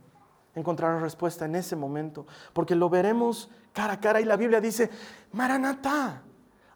encontrará 0.56 0.98
respuesta 0.98 1.44
en 1.44 1.56
ese 1.56 1.76
momento, 1.76 2.26
porque 2.54 2.76
lo 2.76 2.90
veremos 2.90 3.50
cara 3.74 3.96
a 3.96 4.00
cara 4.00 4.22
y 4.22 4.24
la 4.24 4.38
Biblia 4.38 4.62
dice, 4.62 4.90
Maranatá, 5.34 6.22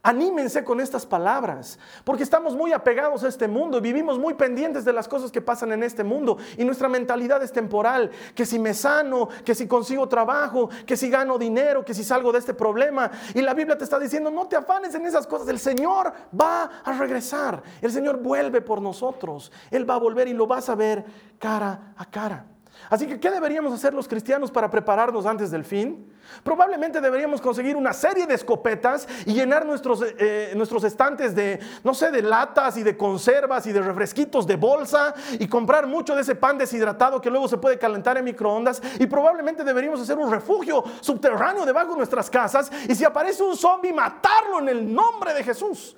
Anímense 0.07 0.63
con 0.63 0.79
estas 0.79 1.05
palabras, 1.05 1.77
porque 2.05 2.23
estamos 2.23 2.55
muy 2.55 2.71
apegados 2.71 3.25
a 3.25 3.27
este 3.27 3.45
mundo 3.45 3.79
y 3.79 3.81
vivimos 3.81 4.17
muy 4.17 4.35
pendientes 4.35 4.85
de 4.85 4.93
las 4.93 5.05
cosas 5.05 5.33
que 5.33 5.41
pasan 5.41 5.73
en 5.73 5.83
este 5.83 6.01
mundo 6.01 6.37
y 6.57 6.63
nuestra 6.63 6.87
mentalidad 6.87 7.43
es 7.43 7.51
temporal, 7.51 8.09
que 8.33 8.45
si 8.45 8.57
me 8.57 8.73
sano, 8.73 9.27
que 9.43 9.53
si 9.53 9.67
consigo 9.67 10.07
trabajo, 10.07 10.69
que 10.85 10.95
si 10.95 11.09
gano 11.09 11.37
dinero, 11.37 11.83
que 11.83 11.93
si 11.93 12.05
salgo 12.05 12.31
de 12.31 12.39
este 12.39 12.53
problema. 12.53 13.11
Y 13.33 13.41
la 13.41 13.53
Biblia 13.53 13.77
te 13.77 13.83
está 13.83 13.99
diciendo, 13.99 14.31
no 14.31 14.47
te 14.47 14.55
afanes 14.55 14.95
en 14.95 15.05
esas 15.05 15.27
cosas, 15.27 15.49
el 15.49 15.59
Señor 15.59 16.13
va 16.39 16.71
a 16.85 16.93
regresar, 16.93 17.61
el 17.81 17.91
Señor 17.91 18.21
vuelve 18.21 18.61
por 18.61 18.81
nosotros, 18.81 19.51
Él 19.71 19.89
va 19.89 19.95
a 19.95 19.99
volver 19.99 20.29
y 20.29 20.33
lo 20.33 20.47
vas 20.47 20.69
a 20.69 20.75
ver 20.75 21.03
cara 21.37 21.93
a 21.97 22.05
cara. 22.05 22.45
Así 22.89 23.05
que, 23.05 23.19
¿qué 23.19 23.29
deberíamos 23.29 23.73
hacer 23.73 23.93
los 23.93 24.07
cristianos 24.07 24.51
para 24.51 24.69
prepararnos 24.69 25.25
antes 25.25 25.51
del 25.51 25.65
fin? 25.65 26.11
Probablemente 26.43 27.01
deberíamos 27.01 27.41
conseguir 27.41 27.75
una 27.75 27.93
serie 27.93 28.25
de 28.25 28.33
escopetas 28.33 29.07
y 29.25 29.33
llenar 29.33 29.65
nuestros, 29.65 30.03
eh, 30.17 30.53
nuestros 30.55 30.83
estantes 30.83 31.35
de, 31.35 31.59
no 31.83 31.93
sé, 31.93 32.11
de 32.11 32.21
latas 32.21 32.77
y 32.77 32.83
de 32.83 32.95
conservas 32.95 33.65
y 33.67 33.73
de 33.73 33.81
refresquitos 33.81 34.47
de 34.47 34.55
bolsa 34.55 35.13
y 35.39 35.47
comprar 35.47 35.87
mucho 35.87 36.15
de 36.15 36.21
ese 36.21 36.35
pan 36.35 36.57
deshidratado 36.57 37.19
que 37.19 37.29
luego 37.29 37.47
se 37.47 37.57
puede 37.57 37.77
calentar 37.77 38.17
en 38.17 38.25
microondas. 38.25 38.81
Y 38.99 39.07
probablemente 39.07 39.63
deberíamos 39.63 39.99
hacer 39.99 40.17
un 40.17 40.31
refugio 40.31 40.83
subterráneo 41.01 41.65
debajo 41.65 41.91
de 41.91 41.97
nuestras 41.97 42.29
casas 42.29 42.71
y 42.87 42.95
si 42.95 43.03
aparece 43.03 43.43
un 43.43 43.55
zombie, 43.55 43.93
matarlo 43.93 44.59
en 44.59 44.69
el 44.69 44.93
nombre 44.93 45.33
de 45.33 45.43
Jesús. 45.43 45.97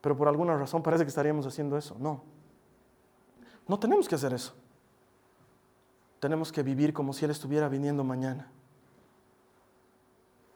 Pero 0.00 0.16
por 0.16 0.28
alguna 0.28 0.56
razón 0.56 0.82
parece 0.82 1.04
que 1.04 1.08
estaríamos 1.08 1.46
haciendo 1.46 1.76
eso. 1.76 1.96
No. 1.98 2.39
No 3.70 3.78
tenemos 3.78 4.08
que 4.08 4.16
hacer 4.16 4.32
eso. 4.32 4.52
Tenemos 6.18 6.50
que 6.50 6.60
vivir 6.60 6.92
como 6.92 7.12
si 7.12 7.24
Él 7.24 7.30
estuviera 7.30 7.68
viniendo 7.68 8.02
mañana. 8.02 8.48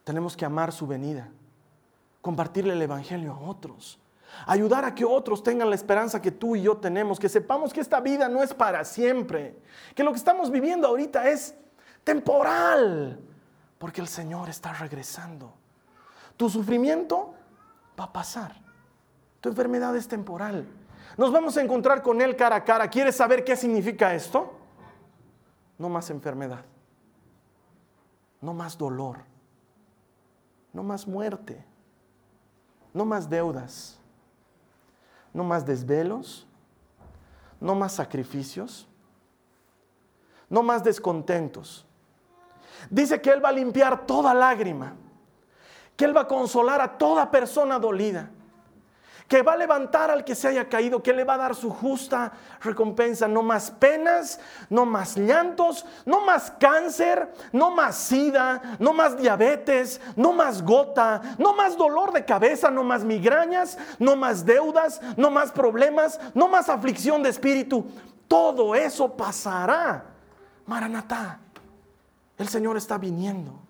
Tenemos 0.03 0.37
que 0.37 0.45
amar 0.45 0.73
su 0.73 0.85
venida, 0.89 1.29
compartirle 2.21 2.73
el 2.73 2.83
Evangelio 2.83 3.33
a 3.33 3.39
otros, 3.39 4.01
ayudar 4.47 4.85
a 4.85 4.97
que 4.97 5.05
otros 5.05 5.45
tengan 5.45 5.71
la 5.71 5.77
esperanza 5.77 6.21
que 6.21 6.33
tú 6.33 6.57
y 6.57 6.63
yo 6.63 6.79
tenemos, 6.79 7.21
que 7.21 7.29
sepamos 7.29 7.73
que 7.73 7.81
esta 7.81 8.01
vida 8.01 8.29
no 8.29 8.43
es 8.43 8.53
para 8.53 8.85
siempre, 8.85 9.61
que 9.95 10.03
lo 10.03 10.11
que 10.11 10.19
estamos 10.19 10.51
viviendo 10.51 10.89
ahorita 10.89 11.31
es 11.31 11.55
temporal, 12.03 13.21
porque 13.79 14.01
el 14.01 14.09
Señor 14.09 14.49
está 14.49 14.73
regresando. 14.73 15.55
Tu 16.37 16.51
sufrimiento 16.51 17.33
va 17.97 18.07
a 18.07 18.13
pasar, 18.13 18.57
tu 19.41 19.51
enfermedad 19.51 19.95
es 19.95 20.09
temporal, 20.09 20.67
nos 21.17 21.31
vamos 21.31 21.57
a 21.57 21.63
encontrar 21.63 22.03
con 22.03 22.21
Él 22.21 22.37
cara 22.37 22.57
a 22.57 22.65
cara. 22.65 22.89
¿Quieres 22.89 23.17
saber 23.17 23.45
qué 23.45 23.57
significa 23.57 24.15
esto? 24.15 24.53
No 25.79 25.89
más 25.89 26.11
enfermedad, 26.11 26.65
no 28.41 28.55
más 28.55 28.79
dolor, 28.79 29.19
no 30.73 30.83
más 30.83 31.07
muerte, 31.07 31.65
no 32.93 33.05
más 33.05 33.29
deudas, 33.29 33.99
no 35.33 35.45
más 35.45 35.67
desvelos, 35.67 36.47
no 37.61 37.75
más 37.75 37.93
sacrificios, 37.93 38.89
no 40.49 40.63
más 40.63 40.85
descontentos. 40.85 41.87
Dice 42.91 43.21
que 43.21 43.31
Él 43.31 43.45
va 43.45 43.49
a 43.49 43.53
limpiar 43.53 44.07
toda 44.07 44.35
lágrima, 44.35 44.95
que 45.97 46.05
Él 46.05 46.17
va 46.17 46.23
a 46.23 46.29
consolar 46.29 46.81
a 46.81 46.99
toda 46.99 47.31
persona 47.31 47.79
dolida 47.79 48.31
que 49.29 49.43
va 49.43 49.55
a 49.55 49.57
levantar 49.57 50.11
al 50.11 50.25
que 50.25 50.35
se 50.35 50.49
haya 50.49 50.69
caído, 50.69 51.03
que 51.03 51.13
le 51.13 51.25
va 51.25 51.35
a 51.35 51.39
dar 51.39 51.55
su 51.55 51.71
justa 51.71 52.33
recompensa. 52.61 53.27
No 53.27 53.43
más 53.43 53.71
penas, 53.71 54.39
no 54.69 54.85
más 54.85 55.17
llantos, 55.17 55.87
no 56.05 56.21
más 56.21 56.53
cáncer, 56.59 57.33
no 57.53 57.71
más 57.71 57.97
sida, 57.97 58.77
no 58.79 58.93
más 58.93 59.17
diabetes, 59.17 60.01
no 60.15 60.33
más 60.33 60.63
gota, 60.63 61.23
no 61.39 61.55
más 61.55 61.77
dolor 61.77 62.13
de 62.13 62.25
cabeza, 62.25 62.71
no 62.71 62.85
más 62.85 63.03
migrañas, 63.03 63.79
no 63.99 64.15
más 64.15 64.45
deudas, 64.45 65.01
no 65.17 65.31
más 65.31 65.53
problemas, 65.53 66.21
no 66.35 66.49
más 66.49 66.69
aflicción 66.69 67.23
de 67.23 67.31
espíritu. 67.31 67.87
Todo 68.29 68.75
eso 68.75 69.17
pasará. 69.17 70.05
Maranatá, 70.67 71.41
el 72.37 72.49
Señor 72.49 72.77
está 72.77 72.99
viniendo. 72.99 73.64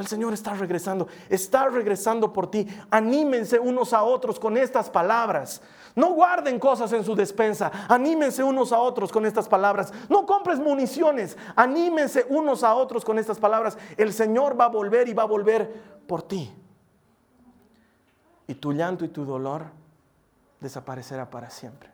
El 0.00 0.06
Señor 0.06 0.32
está 0.32 0.54
regresando, 0.54 1.08
está 1.28 1.68
regresando 1.68 2.32
por 2.32 2.50
ti. 2.50 2.66
Anímense 2.90 3.58
unos 3.58 3.92
a 3.92 4.02
otros 4.02 4.40
con 4.40 4.56
estas 4.56 4.88
palabras. 4.88 5.60
No 5.94 6.14
guarden 6.14 6.58
cosas 6.58 6.90
en 6.94 7.04
su 7.04 7.14
despensa. 7.14 7.70
Anímense 7.86 8.42
unos 8.42 8.72
a 8.72 8.78
otros 8.78 9.12
con 9.12 9.26
estas 9.26 9.46
palabras. 9.46 9.92
No 10.08 10.24
compres 10.24 10.58
municiones. 10.58 11.36
Anímense 11.54 12.24
unos 12.30 12.64
a 12.64 12.74
otros 12.74 13.04
con 13.04 13.18
estas 13.18 13.38
palabras. 13.38 13.76
El 13.98 14.14
Señor 14.14 14.58
va 14.58 14.64
a 14.64 14.68
volver 14.68 15.06
y 15.06 15.12
va 15.12 15.24
a 15.24 15.26
volver 15.26 15.70
por 16.06 16.22
ti. 16.22 16.50
Y 18.46 18.54
tu 18.54 18.72
llanto 18.72 19.04
y 19.04 19.08
tu 19.08 19.26
dolor 19.26 19.64
desaparecerá 20.60 21.28
para 21.28 21.50
siempre. 21.50 21.90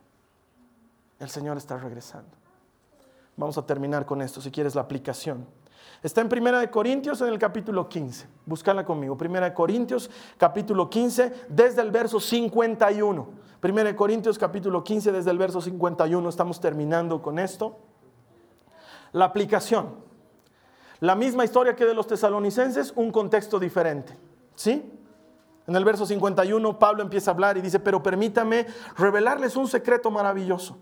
El 1.19 1.29
Señor 1.29 1.57
está 1.57 1.75
regresando. 1.75 2.31
Vamos 3.35 3.57
a 3.57 3.65
terminar 3.65 4.05
con 4.05 4.21
esto, 4.21 4.39
si 4.39 4.49
quieres 4.49 4.75
la 4.75 4.81
aplicación. 4.81 5.45
Está 6.07 6.21
en 6.21 6.29
Primera 6.29 6.61
de 6.61 6.69
Corintios 6.69 7.19
en 7.19 7.27
el 7.27 7.37
capítulo 7.37 7.89
15. 7.89 8.29
Búscala 8.45 8.85
conmigo. 8.85 9.17
Primera 9.17 9.49
de 9.49 9.53
Corintios 9.53 10.09
capítulo 10.37 10.89
15 10.89 11.47
desde 11.49 11.81
el 11.81 11.91
verso 11.91 12.21
51. 12.21 13.27
Primera 13.59 13.89
de 13.89 13.95
Corintios 13.97 14.37
capítulo 14.37 14.85
15 14.85 15.11
desde 15.11 15.31
el 15.31 15.37
verso 15.37 15.59
51. 15.59 16.29
Estamos 16.29 16.61
terminando 16.61 17.21
con 17.21 17.37
esto. 17.37 17.75
La 19.11 19.25
aplicación. 19.25 19.95
La 21.01 21.13
misma 21.13 21.43
historia 21.43 21.75
que 21.75 21.83
de 21.83 21.93
los 21.93 22.07
tesalonicenses, 22.07 22.93
un 22.95 23.11
contexto 23.11 23.59
diferente. 23.59 24.17
¿Sí? 24.55 24.89
En 25.67 25.75
el 25.75 25.83
verso 25.83 26.05
51 26.05 26.79
Pablo 26.79 27.03
empieza 27.03 27.31
a 27.31 27.33
hablar 27.33 27.57
y 27.57 27.61
dice, 27.61 27.81
pero 27.81 28.01
permítame 28.01 28.65
revelarles 28.95 29.57
un 29.57 29.67
secreto 29.67 30.09
maravilloso. 30.09 30.77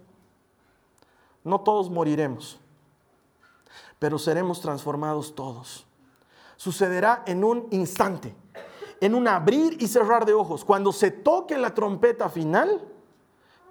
No 1.44 1.62
todos 1.62 1.90
moriremos 1.90 2.60
pero 4.06 4.20
seremos 4.20 4.62
transformados 4.62 5.34
todos. 5.34 5.88
Sucederá 6.58 7.24
en 7.26 7.44
un 7.44 7.66
instante. 7.72 8.36
en 9.02 9.16
un 9.16 9.28
abrir 9.28 9.82
y 9.82 9.88
cerrar 9.88 10.28
de 10.28 10.34
ojos. 10.36 10.64
Cuando 10.64 10.92
se 10.92 11.10
toque 11.10 11.58
la 11.58 11.74
trompeta 11.74 12.30
final, 12.30 12.88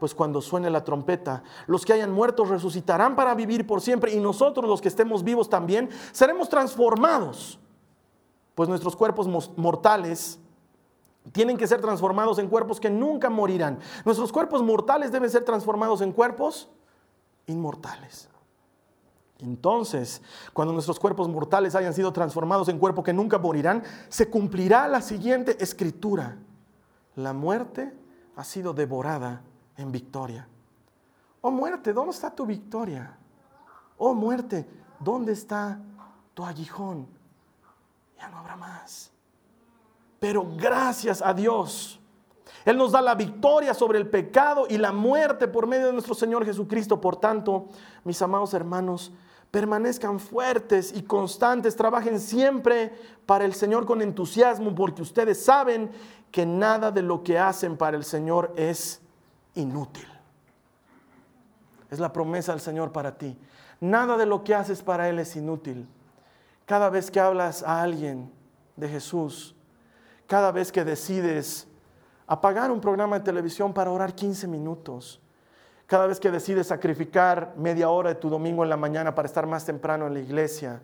pues 0.01 0.13
cuando 0.13 0.43
suene 0.43 0.71
la 0.71 0.83
trompeta, 0.83 1.45
los 1.69 1.85
que 1.85 1.93
hayan 1.93 2.11
muerto 2.11 2.45
resucitarán 2.45 3.15
para 3.15 3.33
vivir 3.37 3.65
por 3.65 3.81
siempre 3.81 4.13
y 4.13 4.19
nosotros 4.19 4.69
los 4.69 4.81
que 4.81 4.89
estemos 4.89 5.23
vivos 5.23 5.49
también 5.49 5.89
seremos 6.11 6.49
transformados, 6.49 7.61
pues 8.57 8.69
nuestros 8.69 8.97
cuerpos 8.97 9.29
mortales 9.57 10.41
tienen 11.31 11.57
que 11.57 11.69
ser 11.69 11.81
transformados 11.81 12.41
en 12.41 12.49
cuerpos 12.49 12.81
que 12.81 12.91
nunca 12.91 13.31
morirán. 13.31 13.79
Nuestros 14.05 14.33
cuerpos 14.33 14.65
mortales 14.65 15.13
deben 15.13 15.31
ser 15.31 15.45
transformados 15.45 16.01
en 16.01 16.11
cuerpos 16.11 16.69
inmortales. 17.47 18.34
Entonces, 19.39 20.23
cuando 20.53 20.73
nuestros 20.73 20.99
cuerpos 20.99 21.29
mortales 21.29 21.75
hayan 21.75 21.93
sido 21.93 22.13
transformados 22.13 22.69
en 22.69 22.79
cuerpos 22.79 23.05
que 23.05 23.13
nunca 23.13 23.39
morirán, 23.39 23.83
se 24.09 24.31
cumplirá 24.31 24.87
la 24.89 25.03
siguiente 25.03 25.63
escritura. 25.63 26.39
La 27.17 27.33
muerte 27.33 27.93
ha 28.37 28.45
sido 28.45 28.73
devorada 28.73 29.43
en 29.77 29.91
victoria. 29.93 30.49
Oh 31.41 31.51
muerte, 31.51 31.93
¿dónde 31.93 32.13
está 32.13 32.31
tu 32.35 32.47
victoria? 32.47 33.17
Oh 33.99 34.15
muerte, 34.15 34.69
¿dónde 34.99 35.33
está 35.33 35.79
tu 36.33 36.45
aguijón? 36.45 37.07
Ya 38.19 38.29
no 38.29 38.39
habrá 38.39 38.57
más. 38.57 39.11
Pero 40.19 40.47
gracias 40.57 41.21
a 41.21 41.35
Dios, 41.35 42.01
Él 42.65 42.79
nos 42.79 42.93
da 42.93 43.03
la 43.03 43.15
victoria 43.15 43.75
sobre 43.75 43.99
el 43.99 44.09
pecado 44.09 44.67
y 44.69 44.79
la 44.79 44.91
muerte 44.91 45.49
por 45.49 45.67
medio 45.67 45.87
de 45.87 45.93
nuestro 45.93 46.15
Señor 46.15 46.45
Jesucristo. 46.47 47.01
Por 47.01 47.17
tanto, 47.17 47.67
mis 48.05 48.23
amados 48.23 48.55
hermanos, 48.55 49.13
permanezcan 49.55 50.19
fuertes 50.19 50.93
y 50.97 51.03
constantes, 51.03 51.77
trabajen 51.77 52.19
siempre 52.19 52.93
para 53.25 53.45
el 53.45 53.55
Señor 53.55 53.87
con 53.87 54.03
entusiasmo, 54.03 54.75
porque 54.75 55.01
ustedes 55.01 55.45
saben 55.45 55.93
que 56.33 56.45
nada 56.45 56.91
de 56.91 57.03
lo 57.03 57.23
que 57.23 57.39
hacen 57.39 57.77
para 57.77 57.97
el 57.97 58.03
Señor 58.03 58.53
es 58.57 59.01
inútil. 59.55 60.09
Es 61.89 62.01
la 62.01 62.13
promesa 62.13 62.51
del 62.51 62.61
Señor 62.61 62.91
para 62.91 63.17
ti. 63.17 63.39
Nada 63.79 64.17
de 64.17 64.27
lo 64.27 64.43
que 64.43 64.57
haces 64.57 64.83
para 64.83 65.09
Él 65.09 65.21
es 65.21 65.37
inútil. 65.37 65.87
Cada 66.67 66.91
vez 66.91 67.09
que 67.09 67.21
hablas 67.21 67.63
a 67.63 67.81
alguien 67.81 68.33
de 68.75 68.89
Jesús, 68.89 69.55
cada 70.27 70.51
vez 70.51 70.73
que 70.73 70.85
decides 70.85 71.69
apagar 72.27 72.73
un 72.73 72.81
programa 72.81 73.21
de 73.21 73.25
televisión 73.25 73.73
para 73.73 73.93
orar 73.93 74.17
15 74.17 74.49
minutos, 74.49 75.21
cada 75.95 76.09
vez 76.09 76.19
que 76.19 76.33
decides 76.33 76.67
sacrificar 76.67 77.55
media 77.57 77.89
hora 77.89 78.09
de 78.09 78.15
tu 78.17 78.29
domingo 78.29 78.65
en 78.65 78.69
la 78.69 78.77
mañana 78.77 79.15
para 79.15 79.27
estar 79.27 79.47
más 79.47 79.65
temprano 79.65 80.09
en 80.09 80.15
la 80.15 80.19
iglesia, 80.19 80.81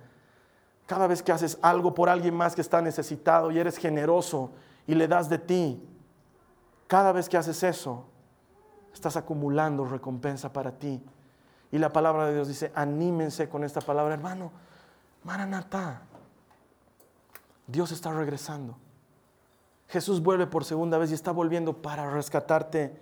cada 0.87 1.09
vez 1.09 1.21
que 1.21 1.33
haces 1.33 1.59
algo 1.63 1.95
por 1.95 2.09
alguien 2.09 2.33
más 2.33 2.55
que 2.55 2.61
está 2.61 2.81
necesitado 2.81 3.51
y 3.51 3.59
eres 3.59 3.77
generoso 3.77 4.53
y 4.87 4.95
le 4.95 5.09
das 5.09 5.29
de 5.29 5.39
ti, 5.39 5.85
cada 6.87 7.11
vez 7.11 7.29
que 7.29 7.37
haces 7.37 7.61
eso, 7.65 8.05
estás 8.95 9.17
acumulando 9.17 9.85
recompensa 9.85 10.53
para 10.53 10.79
ti. 10.79 11.03
Y 11.73 11.79
la 11.79 11.93
palabra 11.93 12.27
de 12.27 12.35
Dios 12.35 12.47
dice, 12.47 12.71
anímense 12.77 13.49
con 13.49 13.65
esta 13.65 13.81
palabra, 13.81 14.15
hermano, 14.15 14.53
Maranatá, 15.25 16.03
Dios 17.67 17.91
está 17.91 18.13
regresando. 18.13 18.77
Jesús 19.89 20.23
vuelve 20.23 20.47
por 20.47 20.65
segunda 20.65 20.99
vez 20.99 21.11
y 21.11 21.15
está 21.15 21.33
volviendo 21.33 21.83
para 21.83 22.09
rescatarte 22.13 22.97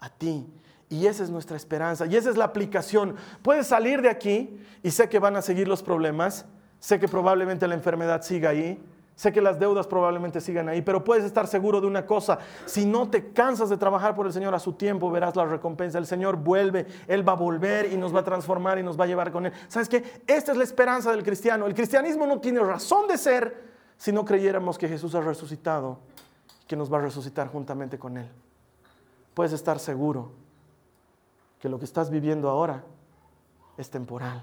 a 0.00 0.10
ti. 0.10 0.52
Y 0.94 1.08
esa 1.08 1.24
es 1.24 1.30
nuestra 1.30 1.56
esperanza. 1.56 2.06
Y 2.06 2.14
esa 2.14 2.30
es 2.30 2.36
la 2.36 2.44
aplicación. 2.44 3.16
Puedes 3.42 3.66
salir 3.66 4.00
de 4.00 4.08
aquí 4.08 4.60
y 4.80 4.92
sé 4.92 5.08
que 5.08 5.18
van 5.18 5.34
a 5.34 5.42
seguir 5.42 5.66
los 5.66 5.82
problemas. 5.82 6.46
Sé 6.78 7.00
que 7.00 7.08
probablemente 7.08 7.66
la 7.66 7.74
enfermedad 7.74 8.22
siga 8.22 8.50
ahí. 8.50 8.80
Sé 9.16 9.32
que 9.32 9.40
las 9.40 9.58
deudas 9.58 9.88
probablemente 9.88 10.40
sigan 10.40 10.68
ahí. 10.68 10.82
Pero 10.82 11.02
puedes 11.02 11.24
estar 11.24 11.48
seguro 11.48 11.80
de 11.80 11.88
una 11.88 12.06
cosa. 12.06 12.38
Si 12.64 12.86
no 12.86 13.10
te 13.10 13.32
cansas 13.32 13.70
de 13.70 13.76
trabajar 13.76 14.14
por 14.14 14.26
el 14.26 14.32
Señor 14.32 14.54
a 14.54 14.60
su 14.60 14.74
tiempo, 14.74 15.10
verás 15.10 15.34
la 15.34 15.44
recompensa. 15.46 15.98
El 15.98 16.06
Señor 16.06 16.36
vuelve. 16.36 16.86
Él 17.08 17.28
va 17.28 17.32
a 17.32 17.36
volver 17.36 17.92
y 17.92 17.96
nos 17.96 18.14
va 18.14 18.20
a 18.20 18.24
transformar 18.24 18.78
y 18.78 18.84
nos 18.84 18.98
va 18.98 19.02
a 19.02 19.08
llevar 19.08 19.32
con 19.32 19.46
Él. 19.46 19.52
¿Sabes 19.66 19.88
qué? 19.88 20.22
Esta 20.28 20.52
es 20.52 20.56
la 20.56 20.62
esperanza 20.62 21.10
del 21.10 21.24
cristiano. 21.24 21.66
El 21.66 21.74
cristianismo 21.74 22.24
no 22.24 22.38
tiene 22.38 22.60
razón 22.60 23.08
de 23.08 23.18
ser 23.18 23.64
si 23.96 24.12
no 24.12 24.24
creyéramos 24.24 24.78
que 24.78 24.88
Jesús 24.88 25.16
ha 25.16 25.20
resucitado 25.20 25.98
que 26.68 26.76
nos 26.76 26.92
va 26.92 26.98
a 26.98 27.00
resucitar 27.00 27.48
juntamente 27.48 27.98
con 27.98 28.16
Él. 28.16 28.28
Puedes 29.34 29.52
estar 29.52 29.80
seguro 29.80 30.43
que 31.64 31.70
lo 31.70 31.78
que 31.78 31.86
estás 31.86 32.10
viviendo 32.10 32.50
ahora 32.50 32.84
es 33.78 33.88
temporal 33.88 34.42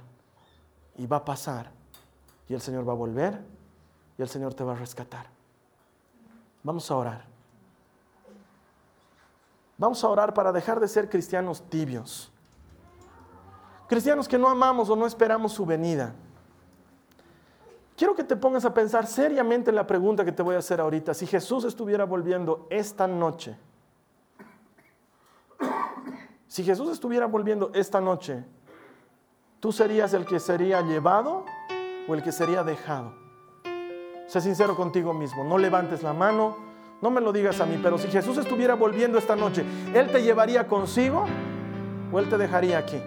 y 0.97 1.05
va 1.05 1.17
a 1.17 1.23
pasar 1.23 1.69
y 2.49 2.55
el 2.55 2.61
Señor 2.61 2.89
va 2.89 2.93
a 2.93 2.95
volver 2.95 3.39
y 4.17 4.23
el 4.23 4.27
Señor 4.27 4.55
te 4.55 4.63
va 4.63 4.71
a 4.71 4.75
rescatar. 4.75 5.27
Vamos 6.63 6.89
a 6.89 6.95
orar. 6.95 7.25
Vamos 9.77 10.03
a 10.03 10.09
orar 10.09 10.33
para 10.33 10.51
dejar 10.51 10.79
de 10.79 10.87
ser 10.87 11.11
cristianos 11.11 11.61
tibios. 11.69 12.31
Cristianos 13.87 14.27
que 14.27 14.39
no 14.39 14.49
amamos 14.49 14.89
o 14.89 14.95
no 14.95 15.05
esperamos 15.05 15.53
su 15.53 15.63
venida. 15.63 16.15
Quiero 17.95 18.15
que 18.15 18.23
te 18.23 18.35
pongas 18.35 18.65
a 18.65 18.73
pensar 18.73 19.05
seriamente 19.05 19.69
en 19.69 19.75
la 19.75 19.85
pregunta 19.85 20.25
que 20.25 20.31
te 20.31 20.41
voy 20.41 20.55
a 20.55 20.57
hacer 20.57 20.81
ahorita. 20.81 21.13
Si 21.13 21.27
Jesús 21.27 21.65
estuviera 21.65 22.03
volviendo 22.03 22.65
esta 22.71 23.05
noche, 23.05 23.59
si 26.51 26.65
Jesús 26.65 26.91
estuviera 26.91 27.27
volviendo 27.27 27.71
esta 27.73 28.01
noche, 28.01 28.43
¿tú 29.61 29.71
serías 29.71 30.13
el 30.13 30.25
que 30.25 30.37
sería 30.37 30.81
llevado 30.81 31.45
o 32.09 32.13
el 32.13 32.21
que 32.21 32.33
sería 32.33 32.61
dejado? 32.61 33.13
Sé 34.27 34.41
sincero 34.41 34.75
contigo 34.75 35.13
mismo, 35.13 35.45
no 35.45 35.57
levantes 35.57 36.03
la 36.03 36.11
mano, 36.11 36.57
no 37.01 37.09
me 37.09 37.21
lo 37.21 37.31
digas 37.31 37.61
a 37.61 37.65
mí, 37.65 37.79
pero 37.81 37.97
si 37.97 38.09
Jesús 38.09 38.37
estuviera 38.37 38.75
volviendo 38.75 39.17
esta 39.17 39.33
noche, 39.33 39.63
¿Él 39.93 40.11
te 40.11 40.23
llevaría 40.23 40.67
consigo 40.67 41.25
o 42.11 42.19
Él 42.19 42.27
te 42.27 42.37
dejaría 42.37 42.79
aquí? 42.79 43.01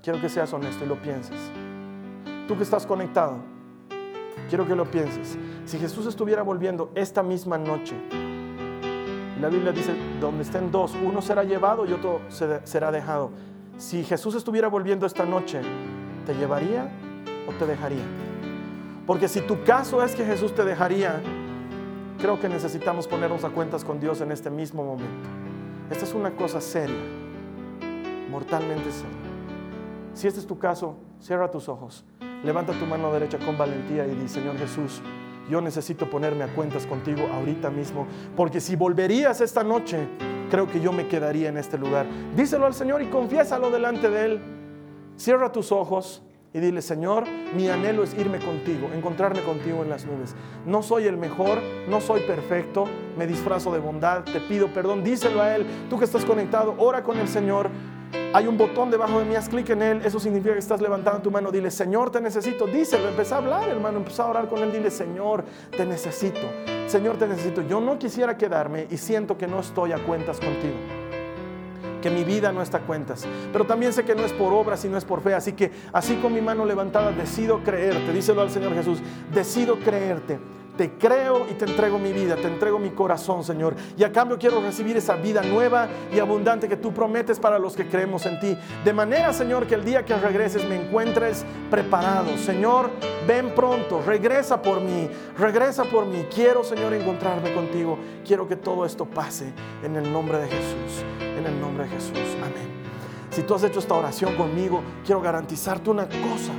Quiero 0.00 0.20
que 0.20 0.28
seas 0.28 0.52
honesto 0.52 0.84
y 0.84 0.86
lo 0.86 1.02
pienses. 1.02 1.50
Tú 2.46 2.56
que 2.56 2.62
estás 2.62 2.86
conectado, 2.86 3.38
quiero 4.48 4.68
que 4.68 4.76
lo 4.76 4.88
pienses. 4.88 5.36
Si 5.64 5.80
Jesús 5.80 6.06
estuviera 6.06 6.44
volviendo 6.44 6.92
esta 6.94 7.24
misma 7.24 7.58
noche, 7.58 7.96
la 9.40 9.48
Biblia 9.48 9.72
dice, 9.72 9.94
donde 10.20 10.42
estén 10.42 10.70
dos, 10.70 10.96
uno 11.02 11.22
será 11.22 11.44
llevado 11.44 11.86
y 11.86 11.92
otro 11.92 12.20
será 12.28 12.90
dejado. 12.90 13.30
Si 13.76 14.02
Jesús 14.02 14.34
estuviera 14.34 14.68
volviendo 14.68 15.06
esta 15.06 15.24
noche, 15.24 15.60
¿te 16.26 16.34
llevaría 16.34 16.88
o 17.46 17.52
te 17.52 17.66
dejaría? 17.66 18.04
Porque 19.06 19.28
si 19.28 19.40
tu 19.40 19.62
caso 19.62 20.02
es 20.02 20.14
que 20.14 20.24
Jesús 20.24 20.54
te 20.54 20.64
dejaría, 20.64 21.20
creo 22.18 22.40
que 22.40 22.48
necesitamos 22.48 23.06
ponernos 23.06 23.44
a 23.44 23.50
cuentas 23.50 23.84
con 23.84 24.00
Dios 24.00 24.20
en 24.20 24.32
este 24.32 24.50
mismo 24.50 24.84
momento. 24.84 25.28
Esta 25.90 26.04
es 26.04 26.14
una 26.14 26.32
cosa 26.32 26.60
seria, 26.60 26.96
mortalmente 28.30 28.90
seria. 28.90 29.16
Si 30.14 30.26
este 30.26 30.40
es 30.40 30.46
tu 30.46 30.58
caso, 30.58 30.96
cierra 31.20 31.50
tus 31.50 31.68
ojos. 31.68 32.04
Levanta 32.44 32.72
tu 32.72 32.86
mano 32.86 33.12
derecha 33.12 33.38
con 33.38 33.56
valentía 33.56 34.06
y 34.06 34.14
di, 34.14 34.28
Señor 34.28 34.58
Jesús, 34.58 35.00
yo 35.50 35.60
necesito 35.60 36.08
ponerme 36.08 36.44
a 36.44 36.54
cuentas 36.54 36.86
contigo 36.86 37.28
ahorita 37.32 37.70
mismo, 37.70 38.06
porque 38.36 38.60
si 38.60 38.76
volverías 38.76 39.40
esta 39.40 39.64
noche, 39.64 40.06
creo 40.50 40.66
que 40.66 40.80
yo 40.80 40.92
me 40.92 41.08
quedaría 41.08 41.48
en 41.48 41.56
este 41.56 41.78
lugar. 41.78 42.06
Díselo 42.36 42.66
al 42.66 42.74
Señor 42.74 43.02
y 43.02 43.06
confiésalo 43.06 43.70
delante 43.70 44.10
de 44.10 44.24
Él. 44.24 44.40
Cierra 45.16 45.50
tus 45.50 45.72
ojos 45.72 46.22
y 46.52 46.60
dile, 46.60 46.80
Señor, 46.80 47.24
mi 47.54 47.68
anhelo 47.68 48.02
es 48.02 48.14
irme 48.14 48.38
contigo, 48.38 48.88
encontrarme 48.94 49.42
contigo 49.42 49.82
en 49.82 49.90
las 49.90 50.06
nubes. 50.06 50.34
No 50.64 50.82
soy 50.82 51.04
el 51.04 51.16
mejor, 51.16 51.58
no 51.88 52.00
soy 52.00 52.20
perfecto, 52.20 52.86
me 53.18 53.26
disfrazo 53.26 53.72
de 53.72 53.78
bondad, 53.78 54.24
te 54.24 54.40
pido 54.40 54.72
perdón, 54.72 55.04
díselo 55.04 55.42
a 55.42 55.54
Él. 55.56 55.66
Tú 55.90 55.98
que 55.98 56.04
estás 56.04 56.24
conectado, 56.24 56.74
ora 56.78 57.02
con 57.02 57.18
el 57.18 57.28
Señor. 57.28 57.70
Hay 58.34 58.46
un 58.46 58.58
botón 58.58 58.90
debajo 58.90 59.18
de 59.18 59.24
mí, 59.24 59.34
haz 59.36 59.48
clic 59.48 59.70
en 59.70 59.80
él. 59.80 60.02
Eso 60.04 60.20
significa 60.20 60.52
que 60.52 60.58
estás 60.58 60.82
levantando 60.82 61.22
tu 61.22 61.30
mano. 61.30 61.50
Dile, 61.50 61.70
Señor, 61.70 62.10
te 62.10 62.20
necesito. 62.20 62.66
Díselo, 62.66 63.08
empieza 63.08 63.36
a 63.36 63.38
hablar, 63.38 63.68
hermano. 63.70 63.98
Empieza 63.98 64.24
a 64.24 64.26
orar 64.26 64.48
con 64.48 64.58
él. 64.58 64.70
Dile, 64.70 64.90
Señor, 64.90 65.44
te 65.70 65.86
necesito. 65.86 66.46
Señor, 66.86 67.16
te 67.16 67.26
necesito. 67.26 67.62
Yo 67.62 67.80
no 67.80 67.98
quisiera 67.98 68.36
quedarme 68.36 68.86
y 68.90 68.98
siento 68.98 69.38
que 69.38 69.46
no 69.46 69.60
estoy 69.60 69.92
a 69.92 69.98
cuentas 70.04 70.40
contigo. 70.40 70.74
Que 72.02 72.10
mi 72.10 72.22
vida 72.22 72.52
no 72.52 72.60
está 72.60 72.78
a 72.78 72.80
cuentas. 72.82 73.26
Pero 73.50 73.64
también 73.64 73.94
sé 73.94 74.04
que 74.04 74.14
no 74.14 74.24
es 74.24 74.32
por 74.34 74.52
obras 74.52 74.84
y 74.84 74.88
no 74.88 74.98
es 74.98 75.06
por 75.06 75.22
fe. 75.22 75.32
Así 75.32 75.54
que, 75.54 75.72
así 75.94 76.16
con 76.16 76.34
mi 76.34 76.42
mano 76.42 76.66
levantada, 76.66 77.12
decido 77.12 77.64
creerte. 77.64 78.12
Díselo 78.12 78.42
al 78.42 78.50
Señor 78.50 78.74
Jesús. 78.74 78.98
Decido 79.32 79.78
creerte 79.78 80.38
te 80.78 80.92
creo 80.92 81.44
y 81.50 81.54
te 81.54 81.64
entrego 81.64 81.98
mi 81.98 82.12
vida, 82.12 82.36
te 82.36 82.46
entrego 82.46 82.78
mi 82.78 82.90
corazón, 82.90 83.42
Señor. 83.42 83.74
Y 83.96 84.04
a 84.04 84.12
cambio 84.12 84.38
quiero 84.38 84.62
recibir 84.62 84.96
esa 84.96 85.16
vida 85.16 85.42
nueva 85.42 85.88
y 86.12 86.20
abundante 86.20 86.68
que 86.68 86.76
tú 86.76 86.94
prometes 86.94 87.40
para 87.40 87.58
los 87.58 87.74
que 87.74 87.88
creemos 87.88 88.24
en 88.26 88.38
ti. 88.38 88.56
De 88.84 88.92
manera, 88.92 89.32
Señor, 89.32 89.66
que 89.66 89.74
el 89.74 89.84
día 89.84 90.04
que 90.04 90.14
regreses 90.14 90.64
me 90.68 90.76
encuentres 90.76 91.44
preparado. 91.68 92.38
Señor, 92.38 92.90
ven 93.26 93.52
pronto, 93.56 94.00
regresa 94.06 94.62
por 94.62 94.80
mí, 94.80 95.10
regresa 95.36 95.82
por 95.82 96.06
mí. 96.06 96.24
Quiero, 96.32 96.62
Señor, 96.62 96.94
encontrarme 96.94 97.52
contigo. 97.52 97.98
Quiero 98.24 98.46
que 98.46 98.54
todo 98.54 98.86
esto 98.86 99.04
pase 99.04 99.52
en 99.82 99.96
el 99.96 100.12
nombre 100.12 100.38
de 100.38 100.46
Jesús. 100.46 101.04
En 101.20 101.44
el 101.44 101.60
nombre 101.60 101.84
de 101.84 101.90
Jesús. 101.90 102.36
Amén. 102.40 102.68
Si 103.30 103.42
tú 103.42 103.56
has 103.56 103.64
hecho 103.64 103.80
esta 103.80 103.94
oración 103.94 104.36
conmigo, 104.36 104.80
quiero 105.04 105.20
garantizarte 105.20 105.90
una 105.90 106.04
cosa. 106.04 106.52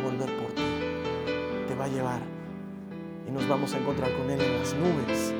Volver 0.00 0.30
por 0.36 0.52
ti, 0.52 0.62
te 1.68 1.74
va 1.74 1.84
a 1.84 1.88
llevar 1.88 2.20
y 3.26 3.30
nos 3.30 3.48
vamos 3.48 3.74
a 3.74 3.78
encontrar 3.78 4.10
con 4.16 4.30
Él 4.30 4.40
en 4.40 4.58
las 4.58 4.74
nubes 4.74 5.34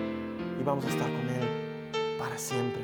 y 0.61 0.63
vamos 0.63 0.85
a 0.85 0.89
estar 0.89 1.07
con 1.07 1.29
Él 1.29 2.19
para 2.19 2.39
siempre. 2.39 2.83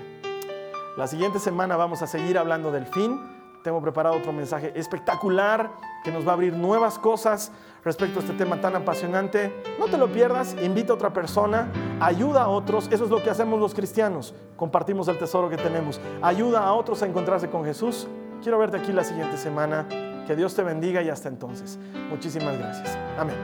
La 0.97 1.07
siguiente 1.07 1.39
semana 1.39 1.77
vamos 1.77 2.01
a 2.03 2.07
seguir 2.07 2.39
hablando 2.39 2.73
del 2.73 2.87
fin. 2.87 3.21
Tengo 3.63 3.83
preparado 3.83 4.17
otro 4.17 4.33
mensaje 4.33 4.73
espectacular 4.75 5.71
que 6.05 6.11
nos 6.11 6.27
va 6.27 6.31
a 6.31 6.35
abrir 6.35 6.55
nuevas 6.55 6.99
cosas 6.99 7.53
respecto 7.85 8.21
a 8.21 8.23
este 8.23 8.35
tema 8.35 8.61
tan 8.61 8.77
apasionante. 8.77 9.53
No 9.79 9.87
te 9.87 9.99
lo 9.99 10.09
pierdas, 10.09 10.57
invita 10.63 10.93
a 10.93 10.97
otra 10.97 11.13
persona, 11.13 11.69
ayuda 12.01 12.45
a 12.45 12.49
otros. 12.49 12.89
Eso 12.91 13.05
es 13.05 13.11
lo 13.11 13.23
que 13.23 13.29
hacemos 13.29 13.61
los 13.61 13.75
cristianos. 13.75 14.35
Compartimos 14.57 15.09
el 15.09 15.19
tesoro 15.19 15.51
que 15.51 15.57
tenemos. 15.57 16.01
Ayuda 16.23 16.61
a 16.61 16.73
otros 16.73 17.03
a 17.03 17.07
encontrarse 17.07 17.51
con 17.51 17.65
Jesús. 17.65 18.07
Quiero 18.43 18.59
verte 18.59 18.79
aquí 18.79 18.93
la 18.93 19.05
siguiente 19.05 19.37
semana. 19.37 19.85
Que 20.27 20.35
Dios 20.35 20.55
te 20.55 20.63
bendiga 20.63 21.03
y 21.03 21.09
hasta 21.11 21.29
entonces. 21.29 21.79
Muchísimas 22.11 22.59
gracias. 22.59 22.97
Amén. 23.19 23.37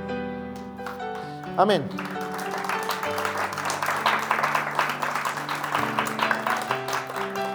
Amén. 1.56 1.82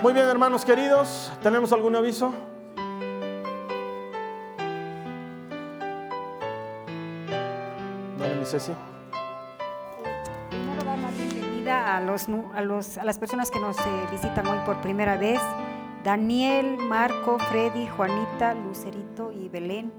Muy 0.01 0.13
bien, 0.13 0.27
hermanos 0.27 0.63
queridos, 0.63 1.31
¿tenemos 1.41 1.73
algún 1.73 1.95
aviso? 1.95 2.33
Dale, 8.19 8.35
mi 8.35 8.45
Ceci. 8.45 8.71
Primero 10.49 10.83
dar 10.83 10.97
la 10.99 11.09
bienvenida 11.11 11.97
a, 11.97 12.01
los, 12.01 12.27
a, 12.55 12.61
los- 12.61 12.97
a 12.97 13.03
las 13.03 13.17
personas 13.19 13.51
que 13.51 13.59
nos 13.59 13.77
eh, 13.79 13.83
visitan 14.11 14.47
hoy 14.47 14.59
por 14.65 14.77
primera 14.81 15.17
vez. 15.17 15.39
Daniel, 16.11 16.77
Marco, 16.77 17.37
Freddy, 17.37 17.85
Juanita, 17.85 18.53
Lucerito 18.53 19.33
y 19.33 19.49
Belén. 19.49 19.91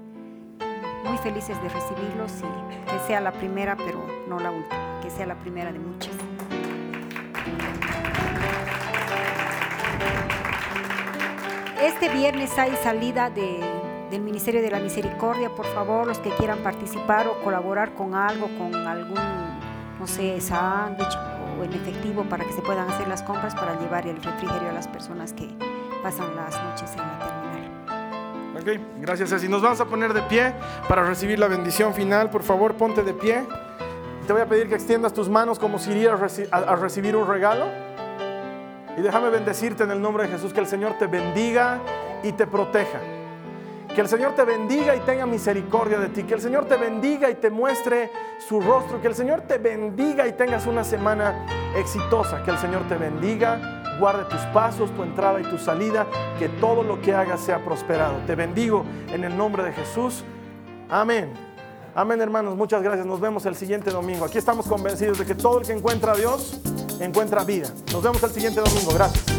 Muy 1.05 1.15
felices 1.19 1.61
de 1.61 1.69
recibirlos 1.69 2.31
y 2.39 2.89
que 2.89 2.97
sea 3.05 3.21
la 3.21 3.31
primera, 3.31 3.77
pero 3.77 4.03
no 4.27 4.39
la 4.39 4.49
última, 4.49 4.99
que 5.03 5.11
sea 5.11 5.27
la 5.27 5.35
primera 5.35 5.71
de 5.71 5.77
muchas. 5.77 6.15
Este 11.81 12.09
viernes 12.09 12.57
hay 12.57 12.75
salida 12.83 13.29
de- 13.29 13.59
del 14.09 14.21
Ministerio 14.21 14.61
de 14.61 14.71
la 14.71 14.79
Misericordia. 14.79 15.49
Por 15.49 15.65
favor, 15.67 16.07
los 16.07 16.19
que 16.19 16.29
quieran 16.31 16.59
participar 16.59 17.27
o 17.27 17.41
colaborar 17.43 17.93
con 17.93 18.15
algo, 18.15 18.47
con 18.57 18.73
algún, 18.75 19.19
no 19.99 20.07
sé, 20.07 20.41
sándwich 20.41 21.15
o 21.59 21.63
en 21.63 21.73
efectivo 21.73 22.23
para 22.23 22.43
que 22.45 22.53
se 22.53 22.61
puedan 22.61 22.89
hacer 22.89 23.07
las 23.07 23.21
compras 23.23 23.53
para 23.55 23.79
llevar 23.79 24.07
el 24.07 24.21
refrigerio 24.21 24.69
a 24.69 24.73
las 24.73 24.87
personas 24.87 25.33
que 25.33 25.47
pasan 26.01 26.35
las 26.35 26.61
noches 26.63 26.91
en 26.91 26.97
la 26.97 27.19
terminal. 27.19 27.49
Ok, 28.59 29.01
gracias 29.01 29.29
Ceci. 29.29 29.47
Nos 29.47 29.61
vamos 29.61 29.79
a 29.79 29.85
poner 29.85 30.13
de 30.13 30.21
pie 30.23 30.53
para 30.87 31.03
recibir 31.03 31.39
la 31.39 31.47
bendición 31.47 31.93
final. 31.93 32.29
Por 32.29 32.43
favor, 32.43 32.75
ponte 32.75 33.03
de 33.03 33.13
pie. 33.13 33.45
Te 34.27 34.33
voy 34.33 34.41
a 34.41 34.45
pedir 34.45 34.69
que 34.69 34.75
extiendas 34.75 35.13
tus 35.13 35.29
manos 35.29 35.57
como 35.57 35.79
si 35.79 35.91
irías 35.91 36.19
a 36.51 36.75
recibir 36.75 37.15
un 37.15 37.27
regalo. 37.27 37.65
Y 38.97 39.01
déjame 39.01 39.29
bendecirte 39.29 39.83
en 39.83 39.91
el 39.91 40.01
nombre 40.01 40.23
de 40.23 40.29
Jesús, 40.29 40.53
que 40.53 40.59
el 40.59 40.67
Señor 40.67 40.97
te 40.99 41.07
bendiga 41.07 41.79
y 42.21 42.33
te 42.33 42.45
proteja. 42.45 42.99
Que 43.93 44.01
el 44.01 44.07
Señor 44.07 44.35
te 44.35 44.43
bendiga 44.43 44.95
y 44.95 44.99
tenga 45.01 45.25
misericordia 45.25 45.99
de 45.99 46.09
ti. 46.09 46.23
Que 46.23 46.35
el 46.35 46.41
Señor 46.41 46.65
te 46.65 46.77
bendiga 46.77 47.29
y 47.29 47.35
te 47.35 47.49
muestre 47.49 48.11
su 48.47 48.61
rostro. 48.61 49.01
Que 49.01 49.07
el 49.07 49.15
Señor 49.15 49.41
te 49.41 49.57
bendiga 49.57 50.27
y 50.27 50.33
tengas 50.33 50.67
una 50.67 50.83
semana 50.83 51.45
exitosa. 51.75 52.43
Que 52.43 52.51
el 52.51 52.57
Señor 52.57 52.87
te 52.87 52.95
bendiga, 52.95 53.97
guarde 53.99 54.25
tus 54.25 54.41
pasos, 54.53 54.91
tu 54.95 55.03
entrada 55.03 55.39
y 55.41 55.43
tu 55.43 55.57
salida. 55.57 56.05
Que 56.37 56.49
todo 56.49 56.83
lo 56.83 57.01
que 57.01 57.13
hagas 57.13 57.41
sea 57.41 57.63
prosperado. 57.65 58.15
Te 58.27 58.35
bendigo 58.35 58.85
en 59.11 59.23
el 59.23 59.35
nombre 59.35 59.63
de 59.63 59.73
Jesús. 59.73 60.23
Amén. 60.89 61.33
Amén, 61.95 62.21
hermanos. 62.21 62.55
Muchas 62.55 62.83
gracias. 62.83 63.05
Nos 63.05 63.19
vemos 63.19 63.45
el 63.45 63.55
siguiente 63.55 63.89
domingo. 63.91 64.25
Aquí 64.25 64.37
estamos 64.37 64.67
convencidos 64.67 65.17
de 65.17 65.25
que 65.25 65.35
todo 65.35 65.59
el 65.59 65.65
que 65.65 65.73
encuentra 65.73 66.13
a 66.13 66.15
Dios 66.15 66.61
encuentra 66.99 67.43
vida. 67.43 67.69
Nos 67.91 68.03
vemos 68.03 68.21
el 68.23 68.29
siguiente 68.29 68.61
domingo. 68.61 68.91
Gracias. 68.93 69.38